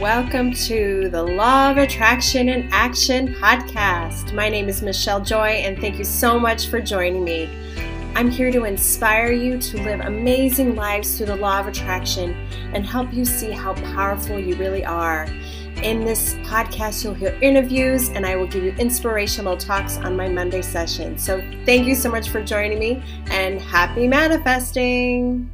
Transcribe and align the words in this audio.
Welcome 0.00 0.54
to 0.54 1.10
the 1.10 1.22
Law 1.22 1.72
of 1.72 1.76
Attraction 1.76 2.48
and 2.48 2.72
Action 2.72 3.34
podcast. 3.34 4.32
My 4.32 4.48
name 4.48 4.66
is 4.70 4.80
Michelle 4.80 5.20
Joy, 5.20 5.48
and 5.48 5.78
thank 5.78 5.98
you 5.98 6.06
so 6.06 6.40
much 6.40 6.68
for 6.68 6.80
joining 6.80 7.22
me. 7.22 7.50
I'm 8.14 8.30
here 8.30 8.50
to 8.50 8.64
inspire 8.64 9.30
you 9.30 9.58
to 9.58 9.82
live 9.82 10.00
amazing 10.00 10.74
lives 10.74 11.18
through 11.18 11.26
the 11.26 11.36
law 11.36 11.60
of 11.60 11.66
attraction 11.66 12.30
and 12.72 12.86
help 12.86 13.12
you 13.12 13.26
see 13.26 13.50
how 13.50 13.74
powerful 13.74 14.40
you 14.40 14.56
really 14.56 14.86
are. 14.86 15.24
In 15.82 16.06
this 16.06 16.32
podcast, 16.44 17.04
you'll 17.04 17.12
hear 17.12 17.38
interviews 17.42 18.08
and 18.08 18.24
I 18.24 18.36
will 18.36 18.46
give 18.46 18.64
you 18.64 18.72
inspirational 18.78 19.58
talks 19.58 19.98
on 19.98 20.16
my 20.16 20.30
Monday 20.30 20.62
session. 20.62 21.18
So, 21.18 21.42
thank 21.66 21.86
you 21.86 21.94
so 21.94 22.10
much 22.10 22.30
for 22.30 22.42
joining 22.42 22.78
me 22.78 23.02
and 23.26 23.60
happy 23.60 24.08
manifesting. 24.08 25.50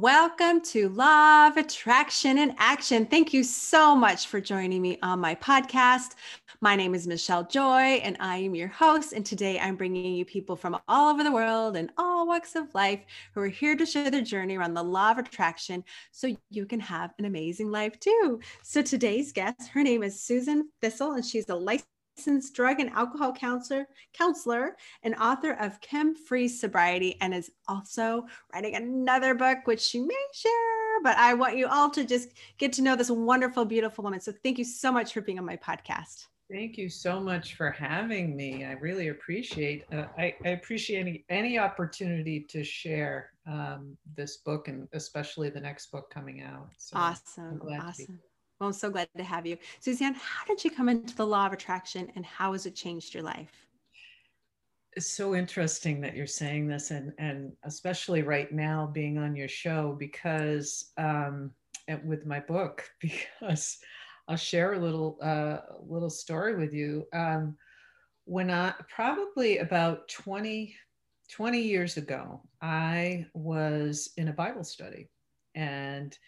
Welcome 0.00 0.60
to 0.60 0.86
of 1.00 1.56
Attraction 1.56 2.38
and 2.38 2.54
Action. 2.58 3.04
Thank 3.04 3.34
you 3.34 3.42
so 3.42 3.96
much 3.96 4.28
for 4.28 4.40
joining 4.40 4.80
me 4.80 4.96
on 5.02 5.18
my 5.18 5.34
podcast. 5.34 6.14
My 6.60 6.76
name 6.76 6.94
is 6.94 7.08
Michelle 7.08 7.42
Joy, 7.42 7.98
and 8.04 8.16
I 8.20 8.36
am 8.36 8.54
your 8.54 8.68
host. 8.68 9.12
And 9.12 9.26
today 9.26 9.58
I'm 9.58 9.74
bringing 9.74 10.14
you 10.14 10.24
people 10.24 10.54
from 10.54 10.78
all 10.86 11.10
over 11.10 11.24
the 11.24 11.32
world 11.32 11.76
and 11.76 11.90
all 11.98 12.28
walks 12.28 12.54
of 12.54 12.72
life 12.76 13.00
who 13.34 13.40
are 13.40 13.48
here 13.48 13.74
to 13.74 13.84
share 13.84 14.08
their 14.08 14.22
journey 14.22 14.56
around 14.56 14.74
the 14.74 14.84
law 14.84 15.10
of 15.10 15.18
attraction 15.18 15.82
so 16.12 16.32
you 16.48 16.64
can 16.64 16.78
have 16.78 17.12
an 17.18 17.24
amazing 17.24 17.72
life 17.72 17.98
too. 17.98 18.38
So 18.62 18.82
today's 18.82 19.32
guest, 19.32 19.66
her 19.72 19.82
name 19.82 20.04
is 20.04 20.22
Susan 20.22 20.68
Thistle, 20.80 21.14
and 21.14 21.24
she's 21.24 21.48
a 21.48 21.56
licensed 21.56 21.88
licensed 22.18 22.54
drug 22.54 22.80
and 22.80 22.90
alcohol 22.90 23.32
counselor, 23.32 23.86
counselor 24.12 24.76
and 25.02 25.14
author 25.16 25.52
of 25.52 25.80
Chem 25.80 26.14
Free 26.14 26.48
Sobriety, 26.48 27.16
and 27.20 27.32
is 27.32 27.50
also 27.68 28.26
writing 28.52 28.74
another 28.74 29.34
book, 29.34 29.58
which 29.64 29.80
she 29.80 30.00
may 30.00 30.14
share. 30.34 31.02
But 31.02 31.16
I 31.16 31.34
want 31.34 31.56
you 31.56 31.68
all 31.68 31.90
to 31.90 32.04
just 32.04 32.30
get 32.58 32.72
to 32.74 32.82
know 32.82 32.96
this 32.96 33.10
wonderful, 33.10 33.64
beautiful 33.64 34.02
woman. 34.02 34.20
So 34.20 34.32
thank 34.42 34.58
you 34.58 34.64
so 34.64 34.90
much 34.90 35.12
for 35.12 35.20
being 35.20 35.38
on 35.38 35.44
my 35.44 35.56
podcast. 35.56 36.26
Thank 36.50 36.78
you 36.78 36.88
so 36.88 37.20
much 37.20 37.54
for 37.56 37.70
having 37.70 38.34
me. 38.34 38.64
I 38.64 38.72
really 38.72 39.08
appreciate. 39.08 39.84
Uh, 39.92 40.06
I, 40.16 40.34
I, 40.46 40.48
appreciate 40.48 41.00
any, 41.00 41.24
any 41.28 41.58
opportunity 41.58 42.40
to 42.48 42.64
share 42.64 43.32
um, 43.46 43.98
this 44.16 44.38
book 44.38 44.66
and 44.66 44.88
especially 44.94 45.50
the 45.50 45.60
next 45.60 45.92
book 45.92 46.10
coming 46.10 46.40
out. 46.40 46.70
So 46.78 46.96
awesome, 46.96 47.60
awesome. 47.70 48.18
Well, 48.60 48.68
I'm 48.68 48.72
so 48.72 48.90
glad 48.90 49.08
to 49.16 49.22
have 49.22 49.46
you. 49.46 49.56
Suzanne, 49.78 50.14
how 50.14 50.44
did 50.44 50.64
you 50.64 50.70
come 50.70 50.88
into 50.88 51.14
the 51.14 51.26
law 51.26 51.46
of 51.46 51.52
attraction 51.52 52.10
and 52.16 52.26
how 52.26 52.52
has 52.52 52.66
it 52.66 52.74
changed 52.74 53.14
your 53.14 53.22
life? 53.22 53.68
It's 54.96 55.06
so 55.06 55.36
interesting 55.36 56.00
that 56.00 56.16
you're 56.16 56.26
saying 56.26 56.66
this 56.66 56.90
and, 56.90 57.12
and 57.18 57.52
especially 57.62 58.22
right 58.22 58.50
now 58.50 58.90
being 58.92 59.16
on 59.16 59.36
your 59.36 59.46
show 59.46 59.94
because 59.96 60.90
um, 60.96 61.52
with 62.04 62.26
my 62.26 62.40
book, 62.40 62.82
because 63.00 63.78
I'll 64.26 64.36
share 64.36 64.72
a 64.72 64.78
little, 64.78 65.18
uh, 65.22 65.58
little 65.80 66.10
story 66.10 66.56
with 66.56 66.74
you. 66.74 67.06
Um, 67.12 67.56
when 68.24 68.50
I 68.50 68.74
probably 68.88 69.58
about 69.58 70.08
20, 70.08 70.74
20 71.30 71.60
years 71.60 71.96
ago, 71.96 72.42
I 72.60 73.26
was 73.34 74.10
in 74.16 74.28
a 74.28 74.32
Bible 74.32 74.64
study 74.64 75.08
and 75.54 76.18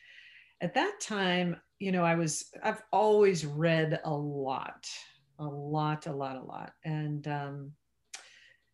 at 0.60 0.74
that 0.74 1.00
time 1.00 1.56
you 1.80 1.90
know, 1.92 2.04
I 2.04 2.14
was, 2.14 2.44
I've 2.62 2.82
always 2.92 3.46
read 3.46 4.00
a 4.04 4.12
lot, 4.12 4.86
a 5.38 5.44
lot, 5.44 6.06
a 6.06 6.12
lot, 6.12 6.36
a 6.36 6.42
lot. 6.42 6.74
And 6.84 7.26
um, 7.26 7.72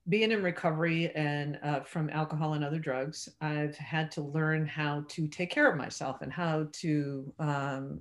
being 0.08 0.32
in 0.32 0.42
recovery 0.42 1.12
and 1.14 1.58
uh, 1.62 1.80
from 1.80 2.10
alcohol 2.10 2.54
and 2.54 2.64
other 2.64 2.80
drugs, 2.80 3.28
I've 3.40 3.76
had 3.76 4.10
to 4.12 4.22
learn 4.22 4.66
how 4.66 5.04
to 5.08 5.28
take 5.28 5.50
care 5.50 5.70
of 5.70 5.78
myself 5.78 6.20
and 6.20 6.32
how 6.32 6.66
to 6.80 7.32
um, 7.38 8.00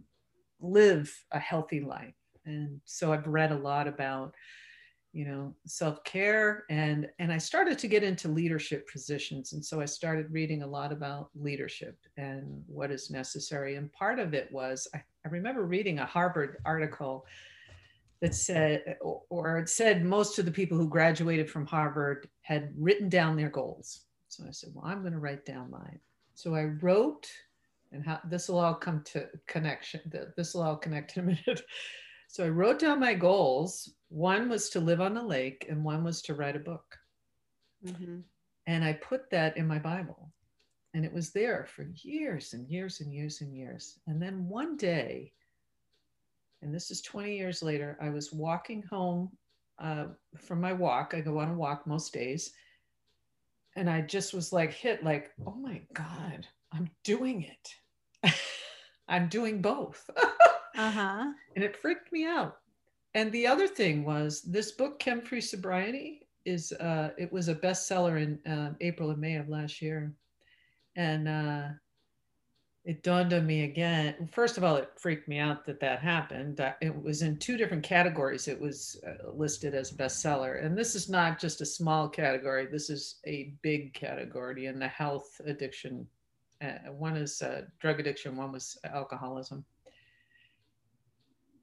live 0.59 1.15
a 1.31 1.39
healthy 1.39 1.81
life. 1.81 2.15
And 2.45 2.81
so 2.85 3.13
I've 3.13 3.27
read 3.27 3.51
a 3.51 3.57
lot 3.57 3.87
about 3.87 4.33
you 5.15 5.23
know 5.23 5.55
self-care 5.65 6.65
and 6.69 7.07
and 7.19 7.31
i 7.31 7.37
started 7.37 7.79
to 7.79 7.87
get 7.87 8.03
into 8.03 8.27
leadership 8.27 8.85
positions 8.91 9.53
and 9.53 9.63
so 9.63 9.79
i 9.79 9.85
started 9.85 10.29
reading 10.29 10.61
a 10.61 10.67
lot 10.67 10.91
about 10.91 11.29
leadership 11.35 11.97
and 12.17 12.61
what 12.67 12.91
is 12.91 13.09
necessary 13.09 13.77
and 13.77 13.93
part 13.93 14.19
of 14.19 14.33
it 14.33 14.51
was 14.51 14.89
i, 14.93 15.01
I 15.25 15.29
remember 15.29 15.63
reading 15.63 15.99
a 15.99 16.05
harvard 16.05 16.57
article 16.65 17.25
that 18.19 18.35
said 18.35 18.97
or 19.29 19.57
it 19.57 19.69
said 19.69 20.03
most 20.03 20.37
of 20.37 20.43
the 20.43 20.51
people 20.51 20.77
who 20.77 20.89
graduated 20.89 21.49
from 21.49 21.65
harvard 21.65 22.27
had 22.41 22.73
written 22.77 23.07
down 23.07 23.37
their 23.37 23.49
goals 23.49 24.01
so 24.27 24.43
i 24.45 24.51
said 24.51 24.71
well 24.73 24.85
i'm 24.85 24.99
going 24.99 25.13
to 25.13 25.19
write 25.19 25.45
down 25.45 25.71
mine 25.71 25.99
so 26.33 26.53
i 26.53 26.65
wrote 26.81 27.25
and 27.93 28.05
how 28.05 28.19
this 28.29 28.49
will 28.49 28.59
all 28.59 28.75
come 28.75 29.01
to 29.05 29.27
connection 29.47 30.01
this 30.35 30.53
will 30.53 30.63
all 30.63 30.75
connect 30.75 31.15
in 31.15 31.23
a 31.23 31.25
minute 31.27 31.61
so 32.35 32.43
I 32.43 32.49
wrote 32.49 32.79
down 32.79 32.99
my 32.99 33.13
goals. 33.13 33.93
One 34.15 34.47
was 34.47 34.69
to 34.69 34.79
live 34.79 35.01
on 35.01 35.13
the 35.13 35.21
lake, 35.21 35.65
and 35.67 35.83
one 35.83 36.01
was 36.01 36.21
to 36.21 36.35
write 36.35 36.55
a 36.55 36.59
book. 36.59 36.85
Mm-hmm. 37.85 38.19
And 38.65 38.83
I 38.85 38.93
put 38.93 39.29
that 39.31 39.57
in 39.57 39.67
my 39.67 39.77
Bible. 39.77 40.31
And 40.93 41.03
it 41.03 41.11
was 41.11 41.33
there 41.33 41.65
for 41.65 41.89
years 42.01 42.53
and 42.53 42.65
years 42.69 43.01
and 43.01 43.13
years 43.13 43.41
and 43.41 43.53
years. 43.53 43.99
And 44.07 44.21
then 44.21 44.47
one 44.47 44.77
day, 44.77 45.33
and 46.61 46.73
this 46.73 46.91
is 46.91 47.01
20 47.01 47.35
years 47.35 47.61
later, 47.61 47.97
I 48.01 48.09
was 48.09 48.31
walking 48.31 48.83
home 48.83 49.31
uh, 49.79 50.05
from 50.37 50.61
my 50.61 50.71
walk. 50.71 51.13
I 51.13 51.19
go 51.19 51.39
on 51.39 51.49
a 51.49 51.53
walk 51.53 51.85
most 51.85 52.13
days. 52.13 52.53
And 53.75 53.89
I 53.89 53.99
just 53.99 54.33
was 54.33 54.53
like 54.53 54.71
hit, 54.71 55.03
like, 55.03 55.31
oh 55.45 55.55
my 55.55 55.81
God, 55.93 56.47
I'm 56.71 56.89
doing 57.03 57.43
it. 57.43 58.33
I'm 59.09 59.27
doing 59.27 59.61
both. 59.61 60.09
Uh-huh. 60.77 61.31
And 61.55 61.63
it 61.63 61.77
freaked 61.77 62.11
me 62.11 62.25
out. 62.25 62.57
And 63.15 63.31
the 63.31 63.47
other 63.47 63.67
thing 63.67 64.03
was 64.03 64.41
this 64.41 64.73
book, 64.73 64.99
Chem 64.99 65.21
Free 65.21 65.39
Sobriety, 65.39 66.27
is 66.43 66.73
uh, 66.73 67.11
it 67.17 67.31
was 67.31 67.47
a 67.47 67.55
bestseller 67.55 68.21
in 68.21 68.51
uh, 68.51 68.73
April 68.81 69.09
and 69.09 69.19
May 69.19 69.37
of 69.37 69.47
last 69.47 69.81
year. 69.81 70.13
And 70.97 71.29
uh, 71.29 71.67
it 72.83 73.03
dawned 73.03 73.31
on 73.31 73.47
me 73.47 73.63
again. 73.63 74.27
First 74.33 74.57
of 74.57 74.65
all, 74.65 74.75
it 74.75 74.91
freaked 74.97 75.29
me 75.29 75.39
out 75.39 75.65
that 75.65 75.79
that 75.79 76.01
happened. 76.01 76.59
It 76.81 77.03
was 77.03 77.21
in 77.21 77.37
two 77.37 77.55
different 77.55 77.83
categories. 77.83 78.49
It 78.49 78.59
was 78.59 79.01
uh, 79.07 79.31
listed 79.31 79.73
as 79.73 79.93
bestseller. 79.93 80.63
And 80.63 80.77
this 80.77 80.93
is 80.93 81.07
not 81.07 81.39
just 81.39 81.61
a 81.61 81.65
small 81.65 82.09
category, 82.09 82.65
this 82.65 82.89
is 82.89 83.21
a 83.25 83.53
big 83.61 83.93
category 83.93 84.65
in 84.65 84.77
the 84.77 84.89
health 84.89 85.39
addiction. 85.45 86.05
Uh, 86.61 86.91
one 86.91 87.15
is 87.15 87.41
uh, 87.41 87.61
drug 87.79 88.01
addiction, 88.01 88.35
one 88.35 88.51
was 88.51 88.77
alcoholism 88.83 89.63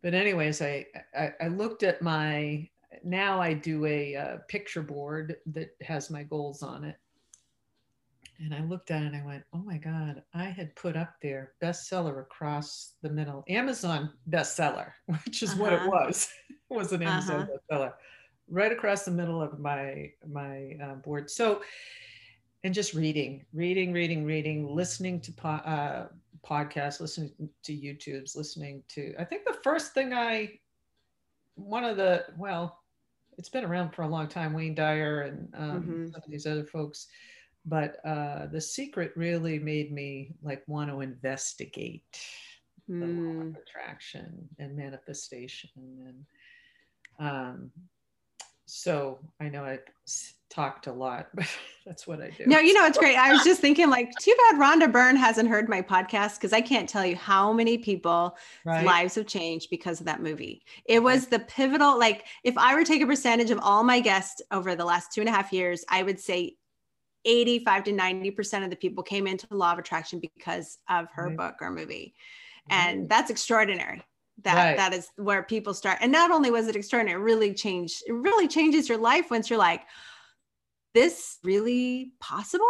but 0.03 0.15
anyways, 0.15 0.61
I, 0.61 0.87
I, 1.17 1.33
I 1.41 1.49
looked 1.49 1.83
at 1.83 2.03
my 2.03 2.69
now 3.05 3.41
I 3.41 3.55
do 3.55 3.87
a, 3.87 4.17
uh, 4.17 4.37
picture 4.49 4.83
board 4.83 5.37
that 5.47 5.75
has 5.81 6.11
my 6.11 6.23
goals 6.23 6.63
on 6.63 6.85
it. 6.85 6.97
And 8.39 8.55
I 8.55 8.63
looked 8.63 8.91
at 8.91 9.03
it 9.03 9.07
and 9.07 9.17
I 9.17 9.25
went, 9.25 9.45
oh 9.53 9.59
my 9.59 9.79
God, 9.79 10.23
I 10.35 10.45
had 10.45 10.75
put 10.75 10.97
up 10.97 11.15
there 11.23 11.53
bestseller 11.63 12.21
across 12.21 12.95
the 13.03 13.11
middle, 13.11 13.45
Amazon 13.49 14.11
bestseller, 14.31 14.93
which 15.25 15.43
is 15.43 15.51
uh-huh. 15.53 15.63
what 15.63 15.73
it 15.73 15.81
uh-huh. 15.81 15.91
was. 15.91 16.29
it 16.51 16.75
was 16.75 16.93
an 16.93 17.03
Amazon 17.03 17.43
uh-huh. 17.43 17.77
bestseller 17.77 17.93
right 18.49 18.73
across 18.73 19.05
the 19.05 19.11
middle 19.11 19.41
of 19.41 19.59
my, 19.61 20.11
my 20.29 20.77
uh, 20.83 20.95
board. 20.97 21.31
So, 21.31 21.63
and 22.65 22.75
just 22.75 22.95
reading, 22.95 23.45
reading, 23.53 23.93
reading, 23.93 24.25
reading, 24.25 24.75
listening 24.75 25.21
to 25.21 25.33
po- 25.33 25.49
uh, 25.49 26.09
podcasts, 26.47 27.01
listening 27.01 27.33
to 27.65 27.73
YouTubes, 27.73 28.37
listening 28.37 28.83
to, 28.89 29.15
I 29.19 29.25
think 29.25 29.45
the 29.45 29.59
first 29.63 29.95
thing 29.95 30.13
I, 30.13 30.59
one 31.55 31.85
of 31.85 31.97
the, 31.97 32.25
well, 32.37 32.81
it's 33.39 33.49
been 33.49 33.65
around 33.65 33.93
for 33.93 34.03
a 34.03 34.09
long 34.09 34.29
time, 34.29 34.53
Wayne 34.53 34.75
Dyer 34.75 35.23
and 35.23 35.49
um, 35.57 35.83
mm-hmm. 35.83 36.07
some 36.13 36.23
of 36.25 36.31
these 36.31 36.47
other 36.47 36.65
folks. 36.65 37.07
But 37.65 37.97
uh, 38.05 38.47
The 38.47 38.61
Secret 38.61 39.13
really 39.17 39.59
made 39.59 39.93
me 39.93 40.35
like 40.43 40.63
want 40.67 40.91
to 40.91 41.01
investigate 41.01 42.19
mm. 42.91 43.01
the 43.01 43.07
law 43.07 43.41
of 43.41 43.49
hmm. 43.49 43.57
attraction 43.57 44.49
and 44.59 44.77
manifestation. 44.77 45.71
And 45.77 46.27
um, 47.21 47.71
so 48.67 49.21
I 49.41 49.49
know 49.49 49.65
I 49.65 49.79
talked 50.53 50.87
a 50.87 50.93
lot, 50.93 51.29
but 51.35 51.47
that's 51.85 52.07
what 52.07 52.21
I 52.21 52.31
do. 52.31 52.45
No, 52.47 52.59
you 52.59 52.75
know, 52.75 52.85
it's 52.85 52.99
great. 52.99 53.17
I 53.17 53.33
was 53.33 53.43
just 53.43 53.61
thinking, 53.61 53.91
like, 53.91 54.11
too 54.21 54.35
bad 54.51 54.61
Rhonda 54.61 54.93
Byrne 54.93 55.17
hasn't 55.17 55.49
heard 55.49 55.69
my 55.69 55.83
podcast 55.83 56.37
because 56.37 56.53
I 56.53 56.61
can't 56.61 56.89
tell 56.89 57.05
you 57.05 57.17
how 57.17 57.53
many 57.53 57.79
people 57.79 58.37
right. 58.65 58.85
lives 58.85 59.15
have 59.17 59.27
changed 59.27 59.71
because 59.71 60.01
of 60.01 60.07
that 60.07 60.23
movie. 60.23 60.63
It 60.85 61.03
was 61.03 61.27
the 61.27 61.41
pivotal, 61.41 61.99
like, 61.99 62.27
if 62.45 62.57
I 62.57 62.75
were 62.75 62.85
to 62.85 62.87
take 62.87 63.03
a 63.03 63.07
percentage 63.07 63.51
of 63.51 63.59
all 63.63 63.83
my 63.83 64.01
guests 64.01 64.43
over 64.51 64.75
the 64.75 64.85
last 64.85 65.13
two 65.13 65.21
and 65.21 65.29
a 65.29 65.33
half 65.33 65.53
years, 65.53 65.85
I 65.89 66.03
would 66.03 66.21
say 66.21 66.57
85 67.25 67.85
to 67.85 67.93
90% 67.93 68.65
of 68.65 68.71
the 68.71 68.77
people 68.77 69.03
came 69.03 69.27
into 69.27 69.47
law 69.51 69.73
of 69.73 69.79
attraction 69.79 70.21
because 70.21 70.79
of 70.91 71.07
her 71.15 71.29
right. 71.29 71.37
book 71.37 71.55
or 71.61 71.71
movie. 71.71 72.15
And 72.71 73.01
right. 73.01 73.09
that's 73.09 73.31
extraordinary 73.31 74.03
that 74.45 74.55
right. 74.55 74.77
that 74.77 74.95
is 74.95 75.09
where 75.17 75.43
people 75.43 75.75
start 75.75 75.99
and 76.01 76.11
not 76.11 76.31
only 76.31 76.51
was 76.51 76.67
it 76.67 76.75
extraordinary 76.75 77.21
it 77.21 77.25
really 77.25 77.53
changed 77.53 78.03
it 78.07 78.13
really 78.13 78.49
changes 78.49 78.89
your 78.89 78.99
life 78.99 79.31
once 79.31 79.51
you're 79.51 79.59
like 79.59 79.83
this 80.95 81.39
really 81.43 82.13
possible 82.21 82.67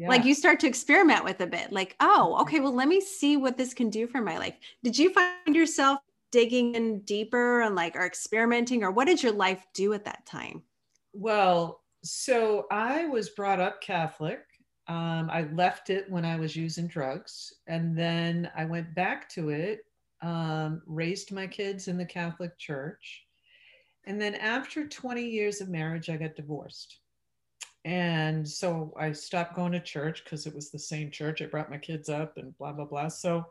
Yeah. 0.00 0.08
Like 0.08 0.24
you 0.24 0.34
start 0.34 0.60
to 0.60 0.66
experiment 0.66 1.24
with 1.24 1.42
a 1.42 1.46
bit, 1.46 1.72
like, 1.72 1.94
oh, 2.00 2.30
mm-hmm. 2.32 2.42
okay, 2.42 2.60
well, 2.60 2.74
let 2.74 2.88
me 2.88 3.02
see 3.02 3.36
what 3.36 3.58
this 3.58 3.74
can 3.74 3.90
do 3.90 4.06
for 4.06 4.22
my 4.22 4.38
life. 4.38 4.54
Did 4.82 4.98
you 4.98 5.12
find 5.12 5.54
yourself 5.54 6.00
digging 6.32 6.74
in 6.74 7.00
deeper 7.00 7.60
and 7.60 7.74
like, 7.74 7.96
or 7.96 8.06
experimenting, 8.06 8.82
or 8.82 8.92
what 8.92 9.06
did 9.06 9.22
your 9.22 9.32
life 9.32 9.66
do 9.74 9.92
at 9.92 10.06
that 10.06 10.24
time? 10.24 10.62
Well, 11.12 11.82
so 12.02 12.66
I 12.70 13.06
was 13.06 13.28
brought 13.30 13.60
up 13.60 13.82
Catholic. 13.82 14.40
Um, 14.88 15.28
I 15.30 15.48
left 15.52 15.90
it 15.90 16.10
when 16.10 16.24
I 16.24 16.36
was 16.36 16.56
using 16.56 16.86
drugs, 16.86 17.52
and 17.66 17.96
then 17.96 18.50
I 18.56 18.64
went 18.64 18.94
back 18.94 19.28
to 19.30 19.50
it, 19.50 19.80
um, 20.22 20.80
raised 20.86 21.30
my 21.30 21.46
kids 21.46 21.88
in 21.88 21.98
the 21.98 22.06
Catholic 22.06 22.56
Church. 22.58 23.24
And 24.06 24.18
then 24.18 24.34
after 24.34 24.88
20 24.88 25.22
years 25.22 25.60
of 25.60 25.68
marriage, 25.68 26.08
I 26.08 26.16
got 26.16 26.36
divorced. 26.36 27.00
And 27.84 28.46
so 28.46 28.92
I 28.98 29.12
stopped 29.12 29.56
going 29.56 29.72
to 29.72 29.80
church 29.80 30.22
because 30.24 30.46
it 30.46 30.54
was 30.54 30.70
the 30.70 30.78
same 30.78 31.10
church. 31.10 31.40
I 31.40 31.46
brought 31.46 31.70
my 31.70 31.78
kids 31.78 32.08
up 32.08 32.36
and 32.36 32.56
blah, 32.58 32.72
blah, 32.72 32.84
blah. 32.84 33.08
So 33.08 33.46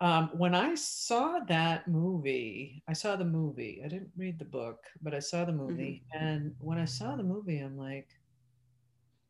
um, 0.00 0.30
when 0.34 0.54
I 0.54 0.74
saw 0.74 1.40
that 1.48 1.88
movie, 1.88 2.82
I 2.88 2.92
saw 2.92 3.16
the 3.16 3.24
movie. 3.24 3.80
I 3.84 3.88
didn't 3.88 4.12
read 4.16 4.38
the 4.38 4.44
book, 4.44 4.84
but 5.02 5.14
I 5.14 5.18
saw 5.18 5.44
the 5.44 5.52
movie. 5.52 6.02
Mm-hmm. 6.14 6.26
And 6.26 6.54
when 6.60 6.78
I 6.78 6.84
saw 6.84 7.16
the 7.16 7.22
movie, 7.22 7.58
I'm 7.58 7.78
like, 7.78 8.08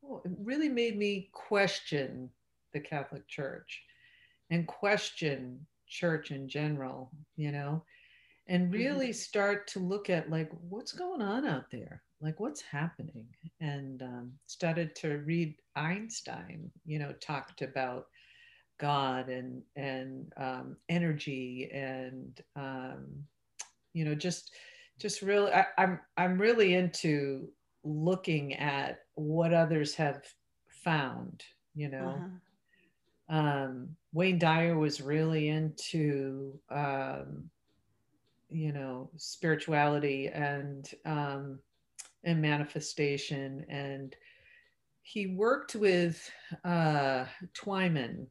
oh, 0.05 0.21
it 0.25 0.33
really 0.43 0.69
made 0.69 0.99
me 0.99 1.31
question 1.33 2.29
the 2.75 2.81
Catholic 2.81 3.27
Church 3.29 3.83
and 4.51 4.67
question 4.67 5.65
church 5.89 6.33
in 6.33 6.49
general, 6.49 7.11
you 7.37 7.53
know, 7.53 7.83
and 8.49 8.65
mm-hmm. 8.65 8.73
really 8.73 9.07
mm-hmm. 9.07 9.13
start 9.13 9.69
to 9.69 9.79
look 9.79 10.11
at 10.11 10.29
like 10.29 10.51
what's 10.69 10.93
going 10.93 11.23
on 11.23 11.47
out 11.47 11.71
there 11.71 12.03
like 12.21 12.41
what's 12.41 12.61
happening 12.61 13.27
and 13.61 14.03
um, 14.03 14.33
started 14.47 14.95
to 14.97 15.19
read 15.19 15.55
einstein 15.77 16.71
you 16.85 16.99
know 16.99 17.13
talked 17.21 17.63
about 17.63 18.07
god 18.79 19.29
and 19.29 19.63
and 19.77 20.33
um, 20.37 20.77
energy 20.89 21.71
and 21.73 22.41
um, 22.57 23.07
you 23.93 24.05
know 24.05 24.15
just 24.15 24.55
just 24.99 25.23
really 25.23 25.53
I, 25.53 25.67
i'm 25.79 26.01
i'm 26.17 26.39
really 26.39 26.75
into 26.75 27.49
looking 27.85 28.55
at 28.55 29.01
what 29.15 29.53
others 29.53 29.95
have 29.95 30.23
found 30.69 31.43
you 31.75 31.89
know 31.89 32.21
uh-huh. 33.31 33.39
um, 33.39 33.89
wayne 34.13 34.39
dyer 34.39 34.77
was 34.77 35.01
really 35.01 35.49
into 35.49 36.59
um, 36.71 37.49
you 38.51 38.73
know 38.73 39.11
spirituality 39.17 40.29
and 40.29 40.91
um, 41.05 41.59
and 42.25 42.41
manifestation. 42.41 43.65
And 43.69 44.15
he 45.03 45.29
worked 45.29 45.75
with 45.75 46.31
uh, 46.65 47.25
Twyman. 47.55 48.27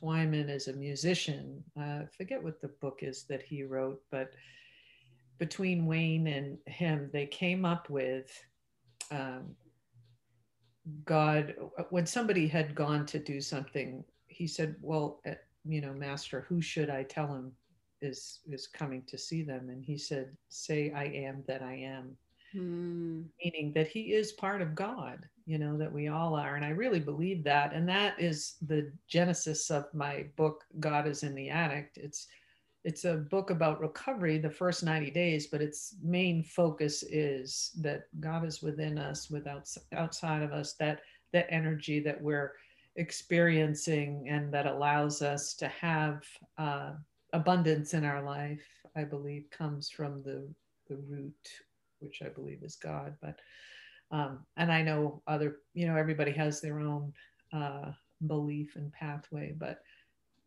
Twyman 0.00 0.48
is 0.48 0.68
a 0.68 0.72
musician. 0.72 1.62
Uh, 1.78 1.80
I 2.02 2.06
forget 2.16 2.42
what 2.42 2.60
the 2.60 2.68
book 2.80 3.00
is 3.02 3.24
that 3.24 3.42
he 3.42 3.64
wrote, 3.64 4.00
but 4.10 4.32
between 5.38 5.86
Wayne 5.86 6.26
and 6.26 6.58
him, 6.66 7.10
they 7.12 7.26
came 7.26 7.64
up 7.64 7.90
with 7.90 8.30
um, 9.10 9.56
God. 11.04 11.54
When 11.88 12.06
somebody 12.06 12.46
had 12.46 12.74
gone 12.74 13.06
to 13.06 13.18
do 13.18 13.40
something, 13.40 14.04
he 14.28 14.46
said, 14.46 14.76
"Well, 14.80 15.20
uh, 15.26 15.34
you 15.64 15.80
know, 15.80 15.92
Master, 15.92 16.46
who 16.48 16.60
should 16.60 16.90
I 16.90 17.02
tell 17.02 17.26
him 17.26 17.52
is 18.00 18.40
is 18.50 18.66
coming 18.66 19.02
to 19.08 19.18
see 19.18 19.42
them?" 19.42 19.70
And 19.70 19.84
he 19.84 19.98
said, 19.98 20.36
"Say, 20.50 20.92
I 20.92 21.04
am 21.04 21.42
that 21.46 21.62
I 21.62 21.74
am." 21.74 22.16
Hmm. 22.52 23.22
meaning 23.42 23.72
that 23.74 23.86
he 23.86 24.12
is 24.12 24.32
part 24.32 24.60
of 24.60 24.74
God, 24.74 25.28
you 25.46 25.56
know, 25.56 25.78
that 25.78 25.92
we 25.92 26.08
all 26.08 26.34
are. 26.34 26.56
And 26.56 26.64
I 26.64 26.70
really 26.70 26.98
believe 26.98 27.44
that. 27.44 27.72
And 27.72 27.88
that 27.88 28.20
is 28.20 28.56
the 28.66 28.90
genesis 29.06 29.70
of 29.70 29.84
my 29.94 30.26
book, 30.36 30.64
God 30.80 31.06
is 31.06 31.22
in 31.22 31.34
the 31.36 31.48
Addict. 31.48 31.96
It's 31.96 32.26
it's 32.82 33.04
a 33.04 33.16
book 33.16 33.50
about 33.50 33.80
recovery 33.80 34.38
the 34.38 34.50
first 34.50 34.82
90 34.82 35.10
days 35.10 35.48
but 35.48 35.60
its 35.60 35.96
main 36.02 36.42
focus 36.42 37.02
is 37.02 37.72
that 37.78 38.04
god 38.20 38.44
is 38.44 38.62
within 38.62 38.98
us 38.98 39.30
without 39.30 39.68
outside 39.92 40.42
of 40.42 40.52
us 40.52 40.74
that 40.74 41.00
that 41.32 41.46
energy 41.50 42.00
that 42.00 42.20
we're 42.20 42.52
experiencing 42.96 44.26
and 44.28 44.52
that 44.52 44.66
allows 44.66 45.22
us 45.22 45.54
to 45.54 45.68
have 45.68 46.24
uh, 46.58 46.92
abundance 47.32 47.92
in 47.92 48.04
our 48.04 48.22
life 48.22 48.66
i 48.96 49.04
believe 49.04 49.44
comes 49.50 49.90
from 49.90 50.22
the 50.22 50.48
the 50.88 50.96
root 51.08 51.48
which 52.00 52.22
I 52.24 52.28
believe 52.28 52.62
is 52.62 52.76
God. 52.76 53.14
But 53.20 53.38
um, 54.10 54.40
and 54.56 54.72
I 54.72 54.82
know 54.82 55.22
other, 55.26 55.58
you 55.72 55.86
know, 55.86 55.96
everybody 55.96 56.32
has 56.32 56.60
their 56.60 56.80
own 56.80 57.12
uh, 57.52 57.92
belief 58.26 58.74
and 58.76 58.92
pathway, 58.92 59.54
but 59.56 59.80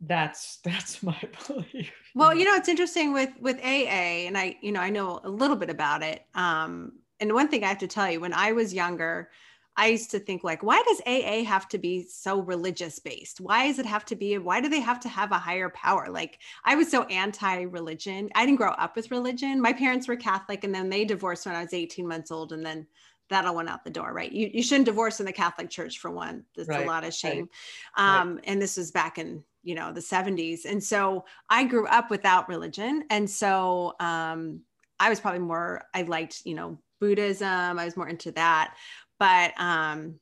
that's 0.01 0.57
that's 0.63 1.01
my 1.01 1.19
belief. 1.47 1.91
Well, 2.15 2.33
you 2.33 2.45
know, 2.45 2.55
it's 2.55 2.69
interesting 2.69 3.13
with 3.13 3.31
with 3.39 3.57
AA, 3.59 4.27
and 4.27 4.37
I, 4.37 4.57
you 4.61 4.71
know, 4.71 4.81
I 4.81 4.89
know 4.89 5.21
a 5.23 5.29
little 5.29 5.55
bit 5.55 5.69
about 5.69 6.03
it. 6.03 6.25
Um, 6.35 6.93
and 7.19 7.33
one 7.33 7.47
thing 7.47 7.63
I 7.63 7.67
have 7.67 7.77
to 7.79 7.87
tell 7.87 8.11
you, 8.11 8.19
when 8.19 8.33
I 8.33 8.51
was 8.51 8.73
younger, 8.73 9.29
I 9.75 9.87
used 9.87 10.11
to 10.11 10.19
think 10.19 10.43
like, 10.43 10.61
why 10.61 10.83
does 10.87 11.01
AA 11.05 11.43
have 11.43 11.67
to 11.69 11.77
be 11.77 12.03
so 12.03 12.39
religious 12.39 12.99
based? 12.99 13.41
Why 13.41 13.67
does 13.67 13.79
it 13.79 13.85
have 13.85 14.05
to 14.05 14.15
be? 14.15 14.37
Why 14.37 14.61
do 14.61 14.69
they 14.69 14.79
have 14.79 14.99
to 15.01 15.09
have 15.09 15.31
a 15.31 15.37
higher 15.37 15.69
power? 15.69 16.09
Like 16.09 16.39
I 16.63 16.75
was 16.75 16.91
so 16.91 17.03
anti-religion. 17.03 18.29
I 18.35 18.45
didn't 18.45 18.57
grow 18.57 18.71
up 18.71 18.95
with 18.95 19.11
religion. 19.11 19.61
My 19.61 19.73
parents 19.73 20.07
were 20.07 20.15
Catholic, 20.15 20.63
and 20.63 20.73
then 20.73 20.89
they 20.89 21.05
divorced 21.05 21.45
when 21.45 21.55
I 21.55 21.63
was 21.63 21.73
18 21.73 22.07
months 22.07 22.31
old, 22.31 22.53
and 22.53 22.65
then 22.65 22.85
that 23.29 23.45
all 23.45 23.55
went 23.55 23.69
out 23.69 23.83
the 23.83 23.89
door, 23.89 24.13
right? 24.13 24.31
You 24.31 24.49
you 24.53 24.61
shouldn't 24.61 24.85
divorce 24.85 25.19
in 25.19 25.25
the 25.25 25.33
Catholic 25.33 25.69
Church 25.69 25.99
for 25.99 26.11
one. 26.11 26.43
That's 26.55 26.69
right. 26.69 26.85
a 26.85 26.87
lot 26.87 27.03
of 27.03 27.13
shame. 27.13 27.49
Right. 27.97 28.19
Um, 28.19 28.35
right. 28.35 28.43
And 28.45 28.61
this 28.61 28.77
was 28.77 28.91
back 28.91 29.17
in 29.17 29.43
you 29.63 29.75
know 29.75 29.91
the 29.91 30.01
70s, 30.01 30.65
and 30.65 30.83
so 30.83 31.25
I 31.49 31.63
grew 31.63 31.87
up 31.87 32.09
without 32.09 32.49
religion, 32.49 33.05
and 33.09 33.29
so 33.29 33.95
um, 33.99 34.61
I 34.99 35.09
was 35.09 35.19
probably 35.19 35.39
more. 35.39 35.83
I 35.93 36.03
liked 36.03 36.43
you 36.45 36.53
know 36.53 36.79
Buddhism. 36.99 37.79
I 37.79 37.85
was 37.85 37.97
more 37.97 38.07
into 38.07 38.31
that. 38.31 38.75
But 39.23 39.53
um, 39.57 40.15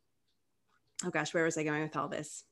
oh 1.03 1.09
gosh, 1.09 1.33
where 1.33 1.43
was 1.43 1.57
I 1.57 1.63
going 1.63 1.81
with 1.81 1.97
all 1.97 2.07
this? 2.07 2.43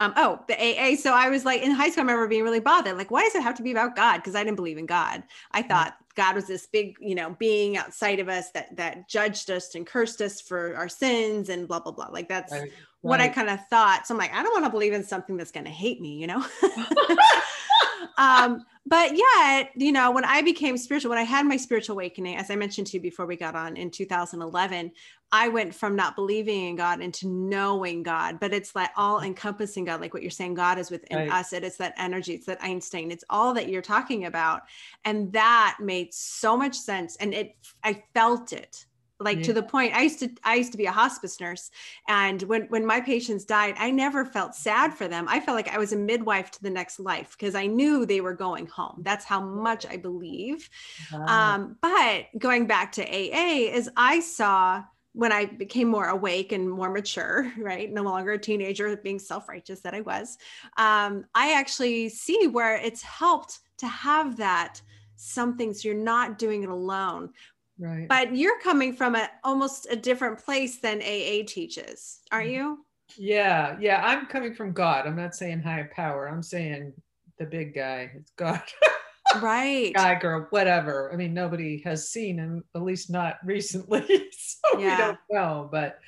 Um, 0.00 0.12
oh, 0.16 0.40
the 0.48 0.54
AA. 0.54 0.96
So 0.96 1.14
I 1.14 1.28
was 1.28 1.44
like 1.44 1.62
in 1.62 1.70
high 1.70 1.88
school, 1.88 2.00
I 2.00 2.06
remember 2.06 2.26
being 2.26 2.42
really 2.42 2.58
bothered. 2.58 2.98
Like, 2.98 3.12
why 3.12 3.22
does 3.22 3.36
it 3.36 3.44
have 3.44 3.54
to 3.58 3.62
be 3.62 3.70
about 3.70 3.94
God? 3.94 4.16
Because 4.16 4.34
I 4.34 4.42
didn't 4.42 4.56
believe 4.56 4.76
in 4.76 4.86
God. 4.86 5.22
I 5.52 5.62
thought 5.62 5.94
God 6.16 6.34
was 6.34 6.48
this 6.48 6.66
big, 6.66 6.96
you 6.98 7.14
know, 7.14 7.36
being 7.38 7.76
outside 7.76 8.18
of 8.18 8.28
us 8.28 8.50
that 8.50 8.74
that 8.76 9.08
judged 9.08 9.52
us 9.52 9.76
and 9.76 9.86
cursed 9.86 10.20
us 10.20 10.40
for 10.40 10.74
our 10.74 10.88
sins 10.88 11.48
and 11.48 11.68
blah 11.68 11.78
blah 11.78 11.92
blah. 11.92 12.08
Like 12.10 12.28
that's 12.28 12.50
right. 12.52 12.72
what 13.02 13.20
I 13.20 13.28
kind 13.28 13.48
of 13.48 13.64
thought. 13.68 14.08
So 14.08 14.14
I'm 14.14 14.18
like, 14.18 14.34
I 14.34 14.42
don't 14.42 14.52
want 14.52 14.64
to 14.64 14.72
believe 14.72 14.94
in 14.94 15.04
something 15.04 15.36
that's 15.36 15.52
going 15.52 15.66
to 15.66 15.70
hate 15.70 16.00
me, 16.00 16.18
you 16.18 16.26
know. 16.26 16.44
um, 18.18 18.64
but 18.86 19.16
yet, 19.16 19.70
you 19.74 19.92
know, 19.92 20.10
when 20.10 20.24
I 20.24 20.42
became 20.42 20.76
spiritual, 20.76 21.08
when 21.08 21.18
I 21.18 21.22
had 21.22 21.46
my 21.46 21.56
spiritual 21.56 21.94
awakening, 21.94 22.36
as 22.36 22.50
I 22.50 22.56
mentioned 22.56 22.86
to 22.88 22.98
you 22.98 23.00
before 23.00 23.24
we 23.24 23.34
got 23.34 23.54
on 23.54 23.76
in 23.76 23.90
2011, 23.90 24.92
I 25.32 25.48
went 25.48 25.74
from 25.74 25.96
not 25.96 26.16
believing 26.16 26.68
in 26.68 26.76
God 26.76 27.00
into 27.00 27.26
knowing 27.26 28.02
God. 28.02 28.38
But 28.38 28.52
it's 28.52 28.76
like 28.76 28.90
all 28.96 29.20
mm. 29.20 29.26
encompassing 29.26 29.86
God, 29.86 30.02
like 30.02 30.12
what 30.12 30.22
you're 30.22 30.30
saying, 30.30 30.54
God 30.54 30.78
is 30.78 30.90
within 30.90 31.16
right. 31.16 31.32
us. 31.32 31.54
It 31.54 31.64
is 31.64 31.78
that 31.78 31.94
energy, 31.96 32.34
it's 32.34 32.46
that 32.46 32.62
Einstein, 32.62 33.10
it's 33.10 33.24
all 33.30 33.54
that 33.54 33.70
you're 33.70 33.82
talking 33.82 34.26
about. 34.26 34.62
And 35.04 35.32
that 35.32 35.78
made 35.80 36.12
so 36.12 36.54
much 36.54 36.76
sense. 36.76 37.16
And 37.16 37.32
it, 37.32 37.56
I 37.82 38.02
felt 38.12 38.52
it 38.52 38.84
like 39.20 39.38
yeah. 39.38 39.44
to 39.44 39.52
the 39.52 39.62
point 39.62 39.94
i 39.94 40.02
used 40.02 40.18
to 40.18 40.28
i 40.42 40.54
used 40.54 40.72
to 40.72 40.78
be 40.78 40.86
a 40.86 40.92
hospice 40.92 41.40
nurse 41.40 41.70
and 42.08 42.42
when 42.42 42.62
when 42.62 42.84
my 42.84 43.00
patients 43.00 43.44
died 43.44 43.74
i 43.78 43.90
never 43.90 44.24
felt 44.24 44.54
sad 44.54 44.92
for 44.92 45.08
them. 45.08 45.26
I 45.28 45.40
felt 45.40 45.54
like 45.54 45.72
i 45.74 45.78
was 45.78 45.92
a 45.92 45.96
midwife 45.96 46.50
to 46.52 46.62
the 46.62 46.70
next 46.70 46.98
life 46.98 47.36
because 47.38 47.54
i 47.54 47.66
knew 47.66 48.06
they 48.06 48.20
were 48.20 48.34
going 48.34 48.66
home. 48.66 49.00
That's 49.02 49.24
how 49.24 49.40
much 49.40 49.86
i 49.86 49.96
believe. 49.96 50.68
Wow. 51.12 51.54
um, 51.54 51.76
but 51.80 52.26
going 52.38 52.66
back 52.66 52.92
to 52.92 53.02
aa 53.02 53.76
is 53.76 53.88
i 53.96 54.20
saw 54.20 54.82
when 55.12 55.32
i 55.32 55.44
became 55.44 55.88
more 55.88 56.06
awake 56.06 56.50
and 56.52 56.68
more 56.68 56.90
mature 56.90 57.52
right 57.58 57.92
no 57.92 58.02
longer 58.02 58.32
a 58.32 58.38
teenager 58.38 58.96
being 58.96 59.18
self-righteous 59.18 59.80
that 59.80 59.94
i 59.94 60.00
was 60.00 60.36
um, 60.76 61.24
i 61.34 61.54
actually 61.54 62.08
see 62.08 62.46
where 62.48 62.76
it's 62.76 63.02
helped 63.02 63.60
to 63.78 63.86
have 63.86 64.36
that 64.36 64.80
something 65.16 65.72
so 65.72 65.88
you're 65.88 65.96
not 65.96 66.38
doing 66.38 66.62
it 66.62 66.68
alone 66.68 67.30
Right. 67.78 68.08
But 68.08 68.36
you're 68.36 68.60
coming 68.60 68.94
from 68.94 69.14
a 69.16 69.28
almost 69.42 69.86
a 69.90 69.96
different 69.96 70.44
place 70.44 70.78
than 70.78 71.02
AA 71.02 71.42
teaches, 71.46 72.20
aren't 72.30 72.48
mm-hmm. 72.48 72.54
you? 72.54 72.84
Yeah, 73.16 73.76
yeah. 73.80 74.00
I'm 74.04 74.26
coming 74.26 74.54
from 74.54 74.72
God. 74.72 75.06
I'm 75.06 75.16
not 75.16 75.34
saying 75.34 75.60
higher 75.60 75.90
power. 75.94 76.28
I'm 76.28 76.42
saying 76.42 76.92
the 77.38 77.46
big 77.46 77.74
guy. 77.74 78.10
It's 78.14 78.30
God. 78.36 78.62
right. 79.42 79.92
Guy, 79.94 80.14
girl, 80.16 80.46
whatever. 80.50 81.12
I 81.12 81.16
mean, 81.16 81.34
nobody 81.34 81.82
has 81.84 82.08
seen 82.08 82.38
him, 82.38 82.64
at 82.74 82.82
least 82.82 83.10
not 83.10 83.36
recently. 83.44 84.30
so 84.32 84.78
yeah. 84.78 84.96
we 84.96 85.02
don't 85.02 85.18
know. 85.30 85.68
But 85.70 85.98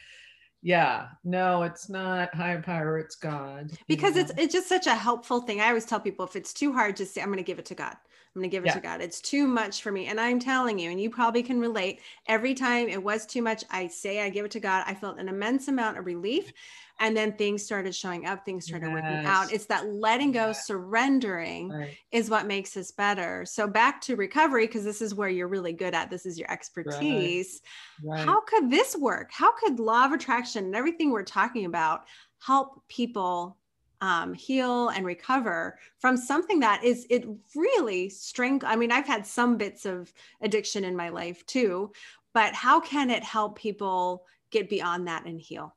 yeah 0.67 1.07
no 1.23 1.63
it's 1.63 1.89
not 1.89 2.35
higher 2.35 2.61
power 2.61 2.99
it's 2.99 3.15
god 3.15 3.71
because 3.87 4.17
know? 4.17 4.23
it's 4.23 4.33
it's 4.37 4.53
just 4.53 4.69
such 4.69 4.89
a 4.89 4.95
helpful 4.95 5.41
thing 5.41 5.61
i 5.61 5.69
always 5.69 5.85
tell 5.85 6.01
people 6.01 6.25
if 6.25 6.35
it's 6.35 6.53
too 6.53 6.73
hard 6.73 6.97
just 6.97 7.15
say 7.15 7.21
i'm 7.21 7.29
going 7.29 7.37
to 7.37 7.45
give 7.45 7.61
it 7.61 7.67
to 7.67 7.75
god 7.77 7.95
I'm 8.37 8.43
going 8.43 8.50
to 8.50 8.55
give 8.55 8.64
it 8.64 8.69
yeah. 8.69 8.75
to 8.75 8.81
God. 8.81 9.00
It's 9.00 9.23
too 9.23 9.47
much 9.47 9.81
for 9.81 9.90
me. 9.90 10.07
And 10.07 10.21
I'm 10.21 10.38
telling 10.38 10.78
you, 10.78 10.90
and 10.90 11.00
you 11.00 11.09
probably 11.09 11.43
can 11.43 11.59
relate, 11.59 12.00
every 12.28 12.52
time 12.52 12.87
it 12.87 13.02
was 13.02 13.25
too 13.25 13.40
much, 13.40 13.64
I 13.71 13.87
say 13.87 14.21
I 14.21 14.28
give 14.28 14.45
it 14.45 14.50
to 14.52 14.61
God. 14.61 14.85
I 14.87 14.93
felt 14.93 15.19
an 15.19 15.28
immense 15.28 15.69
amount 15.69 15.97
of 15.97 16.05
relief. 16.05 16.52
and 16.99 17.14
then 17.14 17.33
things 17.33 17.62
started 17.62 17.95
showing 17.95 18.25
up 18.25 18.43
things 18.47 18.64
started 18.64 18.87
yes. 18.87 18.95
working 18.95 19.26
out 19.26 19.52
it's 19.52 19.66
that 19.66 19.87
letting 19.93 20.33
go 20.33 20.47
yes. 20.47 20.66
surrendering 20.66 21.69
right. 21.69 21.95
is 22.11 22.31
what 22.31 22.47
makes 22.47 22.75
us 22.75 22.90
better 22.90 23.45
so 23.45 23.66
back 23.66 24.00
to 24.00 24.16
recovery 24.16 24.66
because 24.66 24.83
this 24.83 25.02
is 25.02 25.14
where 25.14 25.28
you're 25.28 25.47
really 25.47 25.75
good 25.75 25.95
at 25.95 26.09
this 26.09 26.25
is 26.25 26.38
your 26.38 26.50
expertise 26.50 27.61
right. 28.02 28.16
Right. 28.16 28.25
how 28.25 28.40
could 28.40 28.71
this 28.71 28.97
work 28.97 29.28
how 29.31 29.52
could 29.52 29.78
law 29.78 30.07
of 30.07 30.12
attraction 30.12 30.64
and 30.64 30.75
everything 30.75 31.11
we're 31.11 31.23
talking 31.23 31.66
about 31.66 32.05
help 32.40 32.83
people 32.88 33.59
um, 34.00 34.35
heal 34.35 34.88
and 34.88 35.07
recover 35.07 35.79
from 35.99 36.17
something 36.17 36.61
that 36.61 36.85
is 36.85 37.07
it 37.09 37.26
really 37.55 38.09
strength 38.09 38.65
i 38.67 38.76
mean 38.76 38.93
i've 38.93 39.07
had 39.07 39.26
some 39.26 39.57
bits 39.57 39.87
of 39.87 40.12
addiction 40.43 40.85
in 40.85 40.95
my 40.95 41.09
life 41.09 41.45
too 41.47 41.91
but 42.37 42.53
how 42.53 42.81
can 42.81 43.09
it 43.09 43.25
help 43.25 43.57
people 43.57 44.26
get 44.50 44.69
beyond 44.69 45.09
that 45.09 45.25
and 45.25 45.41
heal? 45.41 45.75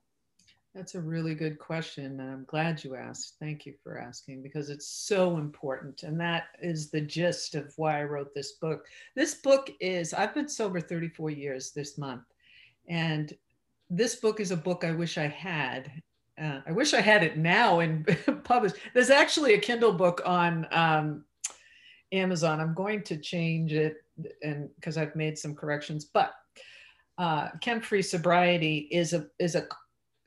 That's 0.75 0.93
a 0.93 0.99
really 0.99 1.33
good 1.33 1.57
question 1.57 2.19
and 2.19 2.29
i'm 2.29 2.43
glad 2.49 2.83
you 2.83 2.95
asked. 2.95 3.37
Thank 3.39 3.65
you 3.65 3.75
for 3.81 3.97
asking 3.97 4.43
because 4.43 4.69
it's 4.69 4.85
so 4.85 5.37
important 5.37 6.03
and 6.03 6.19
that 6.19 6.47
is 6.61 6.91
the 6.91 6.99
gist 6.99 7.55
of 7.55 7.71
why 7.77 8.01
i 8.01 8.03
wrote 8.03 8.33
this 8.35 8.51
book. 8.53 8.87
This 9.15 9.35
book 9.35 9.71
is 9.79 10.13
i've 10.13 10.33
been 10.33 10.49
sober 10.49 10.81
34 10.81 11.29
years 11.29 11.71
this 11.71 11.97
month 11.97 12.23
and 12.89 13.33
this 13.89 14.17
book 14.17 14.41
is 14.41 14.51
a 14.51 14.57
book 14.57 14.83
i 14.83 14.91
wish 14.91 15.17
i 15.17 15.27
had 15.27 15.89
uh, 16.41 16.61
I 16.65 16.71
wish 16.71 16.93
I 16.93 17.01
had 17.01 17.23
it 17.23 17.37
now 17.37 17.79
and 17.79 18.05
published. 18.43 18.75
There's 18.93 19.09
actually 19.09 19.53
a 19.53 19.59
Kindle 19.59 19.93
book 19.93 20.21
on 20.25 20.67
um, 20.71 21.25
Amazon. 22.11 22.59
I'm 22.59 22.73
going 22.73 23.03
to 23.03 23.17
change 23.17 23.73
it 23.73 23.97
and 24.41 24.69
because 24.75 24.97
I've 24.97 25.15
made 25.15 25.37
some 25.37 25.55
corrections, 25.55 26.05
but 26.05 26.33
uh, 27.17 27.49
Chem 27.61 27.81
Free 27.81 28.01
Sobriety 28.01 28.87
is 28.91 29.13
a 29.13 29.27
is 29.39 29.55
a 29.55 29.67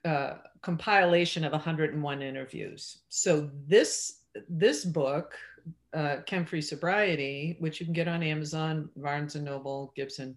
uh, 0.07 0.38
compilation 0.61 1.45
of 1.45 1.52
101 1.52 2.23
interviews. 2.23 2.99
So 3.09 3.50
this 3.66 4.21
this 4.49 4.85
book, 4.85 5.35
uh, 5.95 6.19
Chem 6.26 6.45
Free 6.45 6.62
Sobriety, 6.62 7.57
which 7.61 7.81
you 7.81 7.87
can 7.87 7.95
get 7.95 8.09
on 8.09 8.23
Amazon, 8.23 8.90
Barnes 8.97 9.35
and 9.35 9.45
Noble, 9.45 9.92
Gibson, 9.97 10.37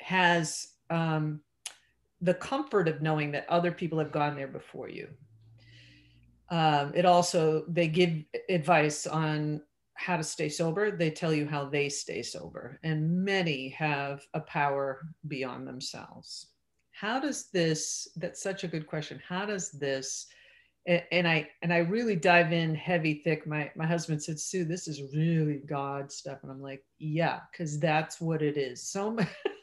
has 0.00 0.68
um, 0.90 1.40
the 2.20 2.34
comfort 2.34 2.88
of 2.88 3.02
knowing 3.02 3.32
that 3.32 3.48
other 3.48 3.72
people 3.72 3.98
have 3.98 4.12
gone 4.12 4.36
there 4.36 4.48
before 4.48 4.88
you. 4.88 5.08
Um, 6.50 6.92
it 6.94 7.04
also, 7.04 7.64
they 7.68 7.88
give 7.88 8.24
advice 8.48 9.06
on 9.06 9.62
how 9.94 10.16
to 10.16 10.24
stay 10.24 10.48
sober. 10.48 10.90
They 10.90 11.10
tell 11.10 11.32
you 11.32 11.46
how 11.46 11.66
they 11.66 11.88
stay 11.88 12.22
sober. 12.22 12.78
And 12.82 13.24
many 13.24 13.68
have 13.70 14.22
a 14.34 14.40
power 14.40 15.06
beyond 15.26 15.66
themselves. 15.66 16.46
How 16.92 17.20
does 17.20 17.50
this, 17.52 18.08
that's 18.16 18.42
such 18.42 18.64
a 18.64 18.68
good 18.68 18.86
question. 18.86 19.20
How 19.26 19.44
does 19.44 19.70
this, 19.70 20.26
and 21.12 21.28
I 21.28 21.50
and 21.60 21.70
I 21.70 21.78
really 21.78 22.16
dive 22.16 22.50
in 22.52 22.74
heavy 22.74 23.20
thick. 23.22 23.46
My 23.46 23.70
my 23.76 23.86
husband 23.86 24.22
said, 24.22 24.40
Sue, 24.40 24.64
this 24.64 24.88
is 24.88 25.02
really 25.14 25.60
God 25.66 26.10
stuff. 26.10 26.38
And 26.42 26.50
I'm 26.50 26.62
like, 26.62 26.82
yeah, 26.98 27.40
because 27.52 27.78
that's 27.78 28.22
what 28.22 28.40
it 28.40 28.56
is. 28.56 28.82
So 28.82 29.14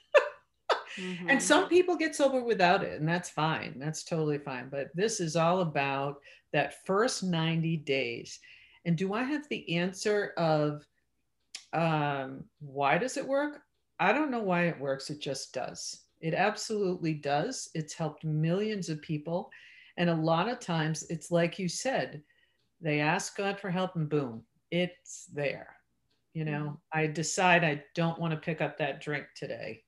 Mm-hmm. 0.97 1.29
And 1.29 1.41
some 1.41 1.67
people 1.67 1.95
get 1.95 2.15
sober 2.15 2.43
without 2.43 2.83
it, 2.83 2.99
and 2.99 3.07
that's 3.07 3.29
fine. 3.29 3.75
That's 3.77 4.03
totally 4.03 4.37
fine. 4.37 4.69
But 4.69 4.87
this 4.95 5.19
is 5.19 5.35
all 5.35 5.61
about 5.61 6.17
that 6.53 6.85
first 6.85 7.23
90 7.23 7.77
days. 7.77 8.39
And 8.85 8.95
do 8.95 9.13
I 9.13 9.23
have 9.23 9.47
the 9.49 9.75
answer 9.75 10.33
of 10.37 10.85
um, 11.73 12.45
why 12.59 12.97
does 12.97 13.17
it 13.17 13.27
work? 13.27 13.61
I 13.99 14.13
don't 14.13 14.31
know 14.31 14.43
why 14.43 14.67
it 14.67 14.79
works. 14.79 15.09
It 15.09 15.19
just 15.19 15.53
does. 15.53 16.01
It 16.21 16.33
absolutely 16.33 17.13
does. 17.13 17.69
It's 17.73 17.93
helped 17.93 18.23
millions 18.23 18.89
of 18.89 19.01
people. 19.01 19.49
And 19.97 20.09
a 20.09 20.15
lot 20.15 20.49
of 20.49 20.59
times 20.59 21.03
it's 21.09 21.31
like 21.31 21.59
you 21.59 21.67
said, 21.67 22.21
they 22.81 22.99
ask 22.99 23.37
God 23.37 23.59
for 23.59 23.69
help 23.69 23.95
and 23.95 24.09
boom, 24.09 24.43
it's 24.71 25.25
there. 25.33 25.75
You 26.33 26.45
know, 26.45 26.51
mm-hmm. 26.51 26.99
I 26.99 27.07
decide 27.07 27.63
I 27.63 27.83
don't 27.95 28.19
want 28.19 28.31
to 28.31 28.39
pick 28.39 28.61
up 28.61 28.77
that 28.77 29.01
drink 29.01 29.25
today. 29.35 29.83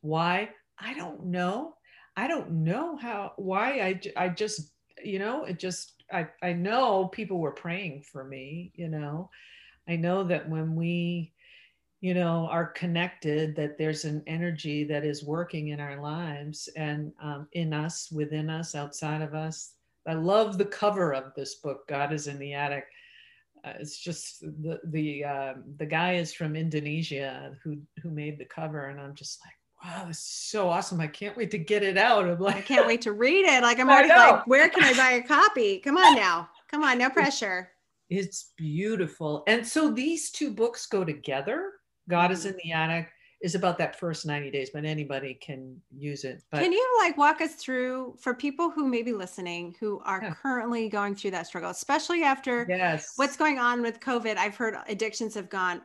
Why? 0.00 0.50
I 0.78 0.94
don't 0.94 1.26
know. 1.26 1.74
I 2.16 2.26
don't 2.26 2.50
know 2.50 2.96
how, 2.96 3.32
why 3.36 3.80
I, 3.80 4.00
I 4.16 4.28
just, 4.28 4.72
you 5.02 5.18
know, 5.18 5.44
it 5.44 5.58
just, 5.58 6.02
I, 6.12 6.28
I 6.42 6.52
know 6.52 7.08
people 7.08 7.38
were 7.38 7.52
praying 7.52 8.02
for 8.02 8.24
me, 8.24 8.72
you 8.74 8.88
know. 8.88 9.30
I 9.88 9.96
know 9.96 10.24
that 10.24 10.48
when 10.48 10.74
we, 10.74 11.32
you 12.00 12.14
know, 12.14 12.48
are 12.50 12.66
connected, 12.66 13.54
that 13.56 13.76
there's 13.78 14.04
an 14.04 14.22
energy 14.26 14.84
that 14.84 15.04
is 15.04 15.24
working 15.24 15.68
in 15.68 15.80
our 15.80 16.00
lives 16.00 16.68
and 16.76 17.12
um, 17.22 17.46
in 17.52 17.72
us, 17.72 18.10
within 18.10 18.48
us, 18.50 18.74
outside 18.74 19.22
of 19.22 19.34
us. 19.34 19.74
I 20.06 20.14
love 20.14 20.56
the 20.56 20.64
cover 20.64 21.12
of 21.12 21.34
this 21.36 21.56
book, 21.56 21.86
God 21.88 22.12
is 22.12 22.26
in 22.26 22.38
the 22.38 22.54
Attic. 22.54 22.86
Uh, 23.62 23.74
it's 23.78 23.98
just 23.98 24.40
the 24.40 24.80
the 24.84 25.24
um, 25.24 25.64
the 25.76 25.84
guy 25.84 26.14
is 26.14 26.32
from 26.32 26.56
Indonesia 26.56 27.54
who 27.62 27.76
who 28.02 28.10
made 28.10 28.38
the 28.38 28.46
cover, 28.46 28.86
and 28.86 28.98
I'm 28.98 29.14
just 29.14 29.38
like, 29.44 29.59
wow, 29.84 30.04
this 30.06 30.18
is 30.18 30.24
so 30.24 30.68
awesome. 30.68 31.00
I 31.00 31.06
can't 31.06 31.36
wait 31.36 31.50
to 31.52 31.58
get 31.58 31.82
it 31.82 31.96
out. 31.96 32.28
I'm 32.28 32.38
like, 32.38 32.56
I 32.56 32.60
can't 32.60 32.86
wait 32.86 33.02
to 33.02 33.12
read 33.12 33.46
it. 33.46 33.62
Like, 33.62 33.78
I'm 33.80 33.88
already 33.88 34.08
like, 34.08 34.46
where 34.46 34.68
can 34.68 34.84
I 34.84 34.94
buy 34.94 35.12
a 35.12 35.22
copy? 35.22 35.78
Come 35.78 35.96
on 35.96 36.16
now. 36.16 36.48
Come 36.70 36.82
on, 36.82 36.98
no 36.98 37.10
pressure. 37.10 37.70
It's 38.08 38.52
beautiful. 38.56 39.44
And 39.46 39.66
so 39.66 39.90
these 39.90 40.30
two 40.30 40.50
books 40.50 40.86
go 40.86 41.04
together. 41.04 41.72
God 42.08 42.32
is 42.32 42.40
mm-hmm. 42.40 42.48
in 42.48 42.60
the 42.64 42.72
attic 42.72 43.08
is 43.40 43.54
about 43.54 43.78
that 43.78 43.98
first 43.98 44.26
90 44.26 44.50
days, 44.50 44.70
but 44.72 44.84
anybody 44.84 45.34
can 45.34 45.80
use 45.96 46.24
it. 46.24 46.42
But 46.50 46.60
can 46.60 46.72
you 46.72 46.98
like 47.00 47.16
walk 47.16 47.40
us 47.40 47.54
through 47.54 48.16
for 48.20 48.34
people 48.34 48.70
who 48.70 48.86
may 48.86 49.02
be 49.02 49.12
listening 49.12 49.74
who 49.80 50.00
are 50.04 50.20
yeah. 50.22 50.34
currently 50.34 50.88
going 50.90 51.14
through 51.14 51.30
that 51.32 51.46
struggle, 51.46 51.70
especially 51.70 52.22
after 52.22 52.66
yes. 52.68 53.14
what's 53.16 53.36
going 53.36 53.58
on 53.58 53.80
with 53.80 53.98
COVID? 54.00 54.36
I've 54.36 54.56
heard 54.56 54.76
addictions 54.88 55.34
have 55.34 55.48
gone 55.48 55.80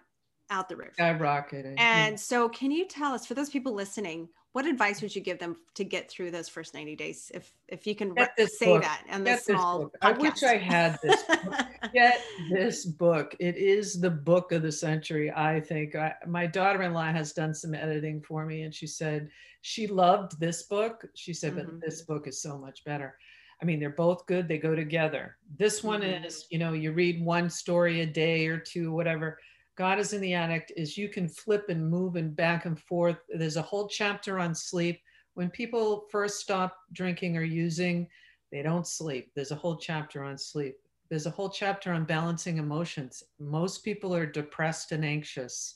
out 0.50 0.70
the 0.70 0.76
roof. 0.76 0.96
Skyrocketed. 1.00 1.76
And 1.78 2.20
so, 2.20 2.50
can 2.50 2.72
you 2.72 2.88
tell 2.88 3.14
us, 3.14 3.26
for 3.26 3.34
those 3.34 3.50
people 3.50 3.74
listening, 3.74 4.30
what 4.56 4.66
advice 4.66 5.02
would 5.02 5.14
you 5.14 5.22
give 5.22 5.38
them 5.38 5.58
to 5.74 5.84
get 5.84 6.10
through 6.10 6.32
those 6.32 6.48
first 6.48 6.74
90 6.74 6.96
days? 6.96 7.30
If 7.34 7.52
if 7.68 7.86
you 7.86 7.94
can 7.94 8.14
re- 8.14 8.28
say 8.48 8.68
book. 8.68 8.84
that 8.84 9.04
on 9.12 9.26
this 9.26 9.44
small 9.44 9.92
I 10.02 10.14
wish 10.14 10.44
I 10.44 10.56
had 10.56 10.98
this. 11.04 11.24
get 11.94 12.22
this 12.50 12.86
book. 12.86 13.36
It 13.42 13.58
is 13.58 14.00
the 14.00 14.10
book 14.10 14.54
of 14.54 14.62
the 14.62 14.72
century, 14.72 15.30
I 15.30 15.60
think. 15.60 15.96
I, 15.96 16.14
my 16.26 16.48
daughter-in-law 16.48 17.12
has 17.12 17.34
done 17.34 17.54
some 17.54 17.76
editing 17.76 18.22
for 18.22 18.46
me, 18.46 18.62
and 18.62 18.74
she 18.74 18.88
said 18.88 19.30
she 19.60 19.88
loved 19.88 20.40
this 20.40 20.64
book. 20.64 21.04
She 21.16 21.34
said, 21.34 21.56
mm-hmm. 21.56 21.72
but 21.72 21.82
this 21.82 22.04
book 22.04 22.26
is 22.26 22.42
so 22.42 22.58
much 22.58 22.86
better. 22.86 23.18
I 23.62 23.66
mean, 23.66 23.80
they're 23.80 23.90
both 23.90 24.26
good. 24.26 24.48
They 24.48 24.58
go 24.58 24.74
together. 24.74 25.36
This 25.58 25.84
one 25.84 26.00
mm-hmm. 26.00 26.24
is, 26.24 26.46
you 26.50 26.60
know, 26.60 26.72
you 26.72 26.94
read 26.94 27.22
one 27.22 27.50
story 27.50 28.00
a 28.02 28.06
day 28.06 28.48
or 28.48 28.58
two, 28.58 28.94
whatever 28.94 29.38
God 29.78 30.00
is 30.00 30.14
in 30.14 30.22
the 30.22 30.34
attic 30.34 30.72
is 30.76 30.98
you 30.98 31.10
can 31.10 31.28
flip 31.28 31.66
and 31.70 31.90
move 31.90 32.16
and 32.16 32.36
back 32.36 32.66
and 32.66 32.80
forth. 32.80 33.18
There's 33.30 33.58
a 33.58 33.62
whole 33.62 33.88
chapter 33.88 34.40
on 34.40 34.56
sleep. 34.56 35.02
When 35.34 35.50
people 35.50 36.06
first 36.10 36.40
stop 36.40 36.78
drinking 36.94 37.36
or 37.36 37.44
using, 37.44 38.08
they 38.52 38.62
don't 38.62 38.88
sleep. 38.88 39.32
There's 39.36 39.52
a 39.52 39.56
whole 39.56 39.76
chapter 39.76 40.24
on 40.24 40.38
sleep. 40.38 40.76
There's 41.10 41.26
a 41.26 41.32
whole 41.32 41.50
chapter 41.50 41.92
on 41.92 42.06
balancing 42.06 42.58
emotions. 42.58 43.22
Most 43.40 43.84
people 43.84 44.16
are 44.16 44.26
depressed 44.26 44.92
and 44.92 45.04
anxious. 45.04 45.76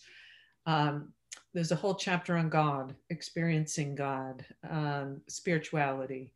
Um, 0.66 1.14
there's 1.54 1.72
a 1.72 1.76
whole 1.76 1.96
chapter 1.96 2.38
on 2.38 2.50
God, 2.50 2.96
experiencing 3.10 3.96
God, 3.96 4.46
um, 4.70 5.22
spirituality. 5.28 6.32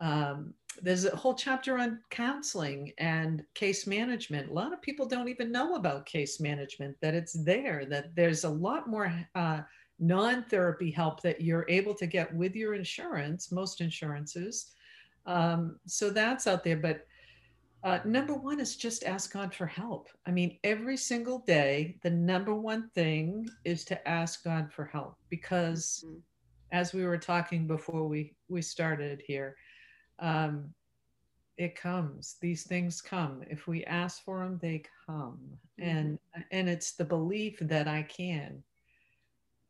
Um, 0.00 0.54
there's 0.82 1.04
a 1.04 1.14
whole 1.14 1.34
chapter 1.34 1.78
on 1.78 2.00
counseling 2.10 2.92
and 2.98 3.44
case 3.54 3.86
management. 3.86 4.50
A 4.50 4.52
lot 4.52 4.72
of 4.72 4.82
people 4.82 5.06
don't 5.06 5.28
even 5.28 5.52
know 5.52 5.74
about 5.74 6.06
case 6.06 6.40
management, 6.40 6.96
that 7.00 7.14
it's 7.14 7.32
there, 7.44 7.84
that 7.86 8.14
there's 8.14 8.44
a 8.44 8.48
lot 8.48 8.88
more 8.88 9.12
uh, 9.34 9.60
non 9.98 10.44
therapy 10.44 10.90
help 10.90 11.22
that 11.22 11.40
you're 11.40 11.66
able 11.68 11.94
to 11.94 12.06
get 12.06 12.34
with 12.34 12.54
your 12.54 12.74
insurance, 12.74 13.50
most 13.50 13.80
insurances. 13.80 14.72
Um, 15.26 15.78
so 15.86 16.10
that's 16.10 16.46
out 16.46 16.64
there. 16.64 16.76
But 16.76 17.06
uh, 17.82 18.00
number 18.04 18.34
one 18.34 18.60
is 18.60 18.76
just 18.76 19.04
ask 19.04 19.32
God 19.32 19.54
for 19.54 19.66
help. 19.66 20.08
I 20.26 20.30
mean, 20.30 20.58
every 20.64 20.96
single 20.96 21.40
day, 21.40 21.98
the 22.02 22.10
number 22.10 22.54
one 22.54 22.90
thing 22.94 23.48
is 23.64 23.84
to 23.86 24.08
ask 24.08 24.42
God 24.42 24.72
for 24.72 24.84
help 24.86 25.16
because, 25.30 26.04
mm-hmm. 26.06 26.18
as 26.72 26.92
we 26.92 27.04
were 27.04 27.18
talking 27.18 27.66
before 27.66 28.08
we 28.08 28.34
we 28.48 28.62
started 28.62 29.22
here, 29.26 29.56
um, 30.18 30.74
it 31.58 31.74
comes 31.74 32.36
these 32.40 32.64
things 32.64 33.00
come. 33.00 33.42
If 33.48 33.66
we 33.66 33.84
ask 33.84 34.24
for 34.24 34.40
them 34.40 34.58
they 34.60 34.82
come. 35.06 35.38
Mm-hmm. 35.80 35.88
and 35.88 36.18
and 36.50 36.68
it's 36.68 36.92
the 36.92 37.04
belief 37.04 37.58
that 37.60 37.88
i 37.88 38.02
can. 38.02 38.62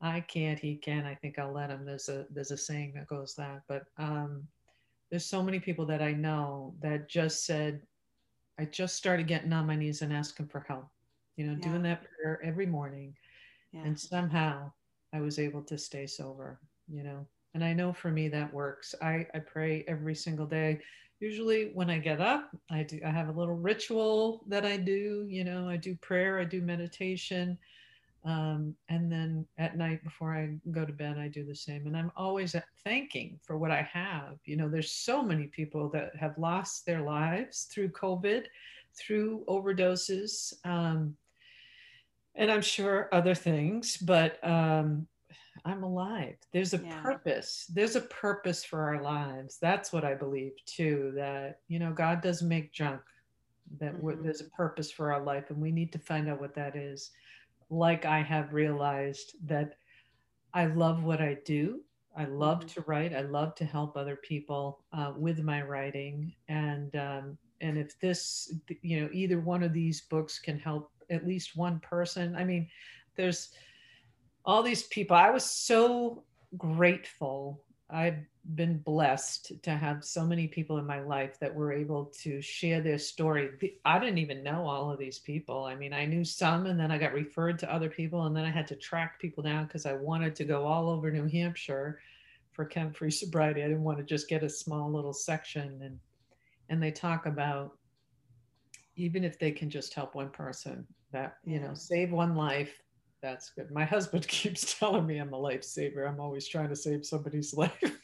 I 0.00 0.21
can't 0.21 0.59
he 0.59 0.76
can. 0.76 1.07
I 1.07 1.15
think 1.15 1.38
i'll 1.38 1.53
let 1.53 1.71
him. 1.71 1.85
There's 1.85 2.09
a 2.09 2.26
there's 2.31 2.50
a 2.50 2.57
saying 2.57 2.95
that 2.95 3.07
goes 3.07 3.35
that 3.37 3.62
but 3.69 3.85
um 3.99 4.47
there's 5.11 5.25
so 5.25 5.43
many 5.43 5.61
people 5.61 5.87
that 5.87 6.03
i 6.03 6.12
know 6.12 6.75
that 6.81 7.09
just 7.09 7.45
said 7.45 7.81
i 8.59 8.65
just 8.65 8.97
started 8.97 9.26
getting 9.26 9.53
on 9.53 9.67
my 9.67 9.76
knees 9.76 10.03
and 10.03 10.12
asking 10.12 10.47
for 10.47 10.65
help 10.67 10.88
you 11.37 11.47
know 11.47 11.57
yeah. 11.61 11.69
doing 11.69 11.83
that 11.83 12.03
prayer 12.03 12.41
every 12.43 12.67
morning. 12.67 13.15
Yeah. 13.73 13.83
and 13.85 13.99
somehow 13.99 14.71
i 15.12 15.21
was 15.21 15.38
able 15.38 15.62
to 15.62 15.76
stay 15.76 16.07
sober 16.07 16.59
you 16.88 17.03
know 17.03 17.26
and 17.57 17.65
I 17.65 17.73
know 17.73 17.91
for 17.91 18.11
me 18.11 18.29
that 18.29 18.53
works. 18.53 18.95
I, 19.01 19.27
I 19.33 19.39
pray 19.39 19.83
every 19.89 20.15
single 20.15 20.45
day. 20.45 20.79
Usually 21.21 21.71
when 21.73 21.89
I 21.89 21.97
get 21.97 22.21
up, 22.21 22.55
I 22.71 22.83
do 22.83 23.01
I 23.05 23.09
have 23.09 23.31
a 23.31 23.33
little 23.33 23.55
ritual 23.55 24.45
that 24.49 24.67
I 24.67 24.77
do, 24.77 25.25
you 25.27 25.43
know, 25.43 25.67
I 25.67 25.79
do 25.79 25.97
prayer, 25.97 26.39
I 26.39 26.45
do 26.45 26.61
meditation. 26.61 27.57
Um, 28.27 28.75
and 28.91 29.11
then 29.11 29.47
at 29.57 29.79
night 29.79 30.05
before 30.05 30.35
I 30.35 30.59
go 30.71 30.85
to 30.85 30.93
bed, 30.93 31.17
I 31.17 31.29
do 31.29 31.47
the 31.47 31.55
same. 31.55 31.87
And 31.87 31.97
I'm 31.97 32.13
always 32.15 32.55
thanking 32.85 33.41
for 33.43 33.57
what 33.57 33.71
I 33.71 33.89
have. 33.91 34.37
You 34.45 34.59
know, 34.59 34.69
there's 34.69 34.93
so 34.93 35.23
many 35.23 35.47
people 35.47 35.89
that 35.95 36.15
have 36.15 36.37
lost 36.37 36.85
their 36.85 37.01
lives 37.01 37.69
through 37.73 37.89
COVID, 37.89 38.45
through 38.95 39.45
overdoses, 39.49 40.53
um, 40.67 41.17
and 42.35 42.53
I'm 42.53 42.61
sure 42.61 43.09
other 43.13 43.35
things. 43.35 43.97
But 43.97 44.47
um, 44.47 45.07
I'm 45.67 45.83
alive. 45.83 46.37
There's 46.53 46.75
a 46.75 46.79
yeah. 46.79 47.01
purpose. 47.03 47.67
There's 47.75 47.97
a 47.97 48.03
purpose 48.03 48.65
for 48.65 48.81
our 48.83 49.03
lives. 49.03 49.59
That's 49.61 49.93
what 49.93 50.05
I 50.05 50.15
believe 50.15 50.53
too. 50.65 51.13
That 51.17 51.61
you 51.69 51.79
know, 51.79 51.93
God 51.93 52.23
doesn't 52.23 52.49
make 52.49 52.73
junk. 52.73 53.01
That 53.81 53.97
mm-hmm. 53.97 54.23
there's 54.23 54.41
a 54.41 54.51
purpose 54.51 54.91
for 54.93 55.13
our 55.13 55.23
life, 55.23 55.51
and 55.51 55.61
we 55.61 55.73
need 55.73 55.93
to 55.93 55.99
find 55.99 56.29
out 56.29 56.41
what 56.41 56.55
that 56.55 56.77
is. 56.77 57.11
Like 57.69 58.05
I 58.05 58.23
have 58.23 58.55
realized 58.55 59.33
that 59.47 59.75
I 60.55 60.67
love 60.67 61.03
what 61.03 61.21
I 61.21 61.39
do. 61.45 61.81
I 62.17 62.27
love 62.27 62.61
mm-hmm. 62.61 62.69
to 62.69 62.81
write. 62.83 63.15
I 63.15 63.23
love 63.23 63.57
to 63.57 63.65
help 63.65 63.97
other 63.97 64.17
people 64.17 64.85
uh, 64.93 65.15
with 65.17 65.41
my 65.41 65.63
writing, 65.63 66.33
and 66.49 66.95
um, 66.95 67.39
and 67.61 67.77
if 67.77 67.99
this, 67.99 68.55
you 68.83 69.01
know, 69.01 69.09
either 69.13 69.41
one 69.41 69.65
of 69.65 69.73
these 69.73 70.03
books 70.03 70.39
can 70.39 70.59
help 70.61 70.93
at 71.11 71.27
least 71.27 71.57
one 71.57 71.81
person. 71.81 72.37
I 72.37 72.45
mean, 72.45 72.69
there's 73.17 73.51
all 74.47 74.62
these 74.62 74.85
people. 74.85 75.17
I 75.17 75.31
was 75.31 75.45
so 75.45 76.23
grateful. 76.57 77.62
I've 77.91 78.19
been 78.55 78.79
blessed 78.79 79.53
to 79.62 79.71
have 79.73 80.05
so 80.05 80.25
many 80.25 80.47
people 80.47 80.79
in 80.79 80.87
my 80.87 81.00
life 81.00 81.38
that 81.41 81.53
were 81.55 81.73
able 81.73 82.07
to 82.23 82.41
share 82.41 82.81
their 82.81 82.99
story. 82.99 83.50
I 83.85 83.99
didn't 83.99 84.19
even 84.19 84.45
know 84.45 84.67
all 84.67 84.91
of 84.91 84.99
these 84.99 85.19
people. 85.19 85.65
I 85.65 85.75
mean, 85.75 85.93
I 85.93 86.05
knew 86.05 86.25
some 86.25 86.67
and 86.67 86.79
then 86.79 86.93
I 86.93 86.99
got 86.99 87.12
referred 87.12 87.59
to 87.61 87.73
other 87.73 87.88
people 87.88 88.26
and 88.26 88.37
then 88.37 88.45
I 88.45 88.50
had 88.50 88.69
to 88.69 88.76
track 88.76 89.21
people 89.21 89.43
down 89.43 89.67
because 89.67 89.85
I 89.85 89.95
wanted 89.95 90.37
to 90.37 90.45
go 90.45 90.65
all 90.65 90.88
over 90.88 91.11
New 91.11 91.26
Hampshire 91.26 92.00
for 92.53 92.65
Chem 92.65 92.93
Free 92.93 93.11
Sobriety. 93.11 93.62
I 93.62 93.69
didn't 93.69 93.85
want 93.85 93.99
to 93.99 94.05
just 94.05 94.29
get 94.29 94.45
a 94.45 94.49
small 94.49 94.91
little 94.91 95.12
section 95.12 95.81
and 95.83 95.99
and 96.69 96.83
they 96.83 96.91
talk 96.91 97.26
about 97.26 97.76
even 98.97 99.23
if 99.23 99.38
they 99.38 99.53
can 99.53 99.71
just 99.71 99.95
help 99.95 100.15
one 100.15 100.31
person 100.31 100.85
that 101.12 101.37
you 101.45 101.61
know 101.61 101.75
save 101.75 102.11
one 102.11 102.35
life 102.35 102.83
that's 103.23 103.51
good. 103.51 103.71
My 103.71 103.85
husband 103.85 104.27
keeps 104.29 104.79
telling 104.79 105.07
me 105.07 105.19
I'm 105.19 105.33
a 105.33 105.39
lifesaver. 105.39 106.09
I'm 106.09 106.21
always 106.21 106.47
trying 106.47 106.69
to 106.69 106.77
save 106.77 107.05
somebody's 107.05 107.55
life. 107.57 108.01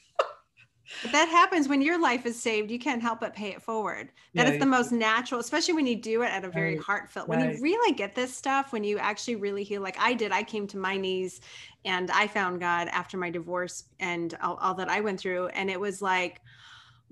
But 1.02 1.12
that 1.12 1.28
happens 1.28 1.69
when 1.69 1.81
your 1.81 2.00
life 2.00 2.26
is 2.26 2.40
saved. 2.40 2.71
You 2.71 2.78
can't 2.78 3.00
help 3.00 3.21
but 3.21 3.35
pay 3.35 3.50
it 3.50 3.62
forward. 3.62 4.11
That 4.35 4.47
yeah, 4.47 4.54
is 4.54 4.61
the 4.61 4.66
most 4.66 4.92
natural, 4.92 5.40
especially 5.40 5.75
when 5.75 5.87
you 5.87 5.97
do 5.97 6.23
it 6.23 6.31
at 6.31 6.45
a 6.45 6.50
very 6.50 6.75
right, 6.75 6.85
heartfelt. 6.85 7.28
When 7.28 7.40
right. 7.40 7.57
you 7.57 7.62
really 7.62 7.95
get 7.95 8.14
this 8.14 8.35
stuff, 8.35 8.73
when 8.73 8.85
you 8.85 8.99
actually 8.99 9.37
really 9.37 9.64
heal, 9.64 9.81
like 9.81 9.97
I 9.99 10.12
did. 10.12 10.33
I 10.33 10.42
came 10.42 10.66
to 10.69 10.76
my 10.76 10.97
knees, 10.97 11.40
and 11.85 12.11
I 12.11 12.26
found 12.26 12.61
God 12.61 12.88
after 12.88 13.16
my 13.16 13.31
divorce 13.31 13.85
and 14.00 14.37
all, 14.42 14.57
all 14.57 14.75
that 14.75 14.90
I 14.90 15.00
went 15.00 15.21
through, 15.21 15.47
and 15.49 15.71
it 15.71 15.81
was 15.81 16.02
like, 16.02 16.40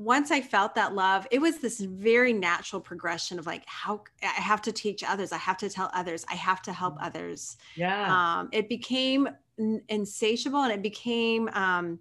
once 0.00 0.30
I 0.30 0.40
felt 0.40 0.74
that 0.76 0.94
love, 0.94 1.26
it 1.30 1.42
was 1.42 1.58
this 1.58 1.78
very 1.78 2.32
natural 2.32 2.80
progression 2.80 3.38
of 3.38 3.44
like, 3.44 3.64
how 3.66 4.02
I 4.22 4.28
have 4.28 4.62
to 4.62 4.72
teach 4.72 5.04
others, 5.04 5.30
I 5.30 5.36
have 5.36 5.58
to 5.58 5.68
tell 5.68 5.90
others, 5.92 6.24
I 6.30 6.36
have 6.36 6.62
to 6.62 6.72
help 6.72 6.98
mm. 6.98 7.04
others. 7.06 7.58
Yeah. 7.76 8.38
Um, 8.38 8.48
it 8.50 8.66
became 8.70 9.28
insatiable 9.88 10.62
and 10.62 10.72
it 10.72 10.80
became, 10.80 11.50
um, 11.52 11.98